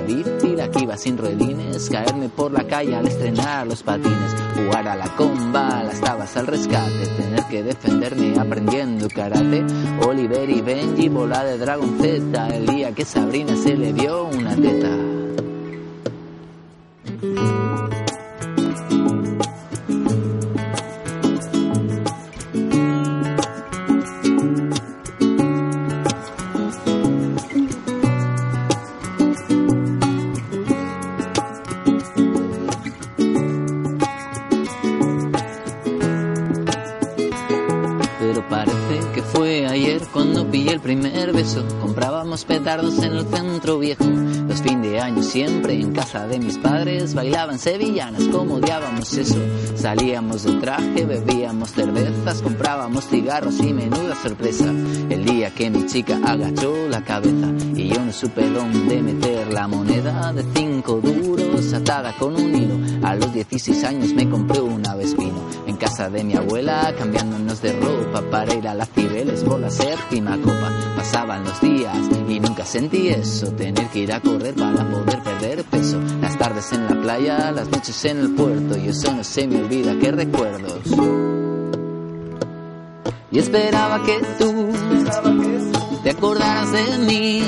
[0.57, 4.95] la que iba sin ruedines, caerme por la calle al estrenar los patines, jugar a
[4.95, 9.63] la comba, las tabas al rescate, tener que defenderme aprendiendo karate,
[10.01, 14.55] Oliver y Benji, bola de Dragon Z, el día que Sabrina se le vio una
[14.55, 14.76] teta.
[14.79, 14.87] 的。
[40.51, 41.63] Pillé el primer beso.
[41.81, 44.03] Comprábamos petardos en el centro viejo.
[44.03, 49.39] Los fin de año siempre en casa de mis padres bailaban sevillanas como odiábamos eso.
[49.75, 54.65] Salíamos de traje, bebíamos cervezas, comprábamos cigarros y menuda sorpresa.
[55.09, 59.67] El día que mi chica agachó la cabeza y yo no supe dónde meter la
[59.67, 63.07] moneda de cinco duros atada con un hilo.
[63.07, 65.46] A los 16 años me compré una Vespino en
[65.77, 70.37] casa de mi abuela cambiándonos de ropa para ir a las Cibeles por la séptima
[70.37, 70.71] copa.
[70.95, 71.97] Pasaban los días
[72.27, 75.99] y nunca sentí eso, tener que ir a correr para poder perder peso.
[76.21, 79.61] Las tardes en la playa, las noches en el puerto y eso no se me
[79.61, 80.81] olvida, qué recuerdos.
[83.31, 84.71] Y esperaba que tú
[86.03, 87.43] te acordaras de mí.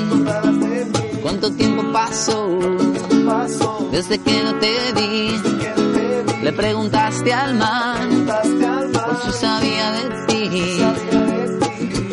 [1.22, 2.58] ¿Cuánto tiempo pasó
[3.90, 6.09] desde que no te vi?
[6.42, 7.98] Le preguntaste al mar
[8.92, 10.80] por si sabía de ti.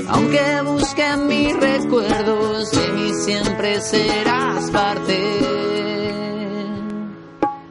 [0.09, 5.39] Aunque busque mis recuerdos, de mí siempre serás parte.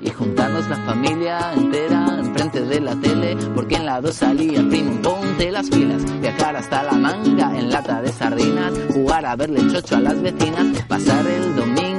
[0.01, 5.03] Y juntarnos la familia entera enfrente de la tele, porque en la dos salía primo,
[5.03, 9.97] ponte las pilas, viajar hasta la manga en lata de sardinas, jugar a verle chocho
[9.97, 11.96] a las vecinas, pasar el domingo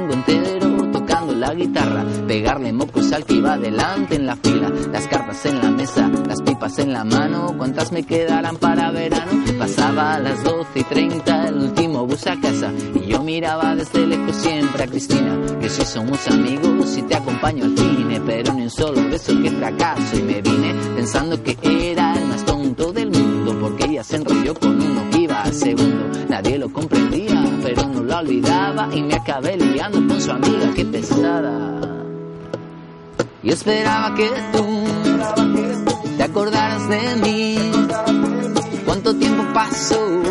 [1.38, 5.70] la guitarra, pegarle mocos al que iba delante en la fila, las cartas en la
[5.70, 10.78] mesa, las pipas en la mano, cuántas me quedarán para verano, pasaba a las 12
[10.80, 15.38] y 30 el último bus a casa, y yo miraba desde lejos siempre a Cristina,
[15.60, 19.50] que si somos amigos y te acompaño al cine, pero ni un solo beso que
[19.50, 24.16] fracaso, y me vine pensando que era el más tonto del mundo, porque ella se
[24.16, 27.27] enrolló con uno que iba al segundo, nadie lo comprendía,
[28.18, 31.80] olvidaba, y me acabé liando con su amiga, qué pesada.
[33.42, 34.84] Y esperaba que tú
[36.16, 37.58] te acordaras de mí.
[38.84, 40.22] ¿Cuánto tiempo pasó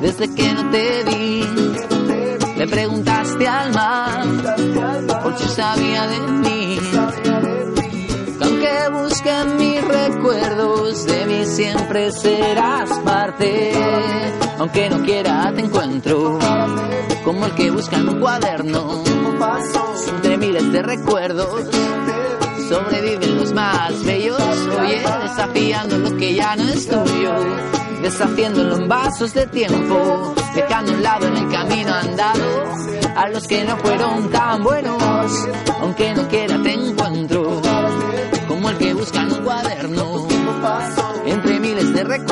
[0.00, 1.44] desde que no te vi?
[2.56, 4.24] Le preguntaste al mar
[5.22, 6.55] por si sabía de mí.
[8.86, 13.72] Que aunque busque en mis recuerdos, de mí siempre serás parte.
[14.58, 16.38] Aunque no quiera te encuentro,
[17.24, 19.02] como el que busca en un cuaderno,
[20.08, 21.64] entre miles de recuerdos.
[22.68, 24.40] Sobreviven los más bellos,
[24.80, 27.34] oye, desafiando lo que ya no es tuyo,
[28.02, 32.44] deshaciéndolo en vasos de tiempo, dejando un lado en el camino andado,
[33.16, 35.48] a los que no fueron tan buenos,
[35.80, 37.62] aunque no quiera te encuentro,
[39.46, 40.26] cuaderno,
[41.24, 42.26] entre miles de recuerdos.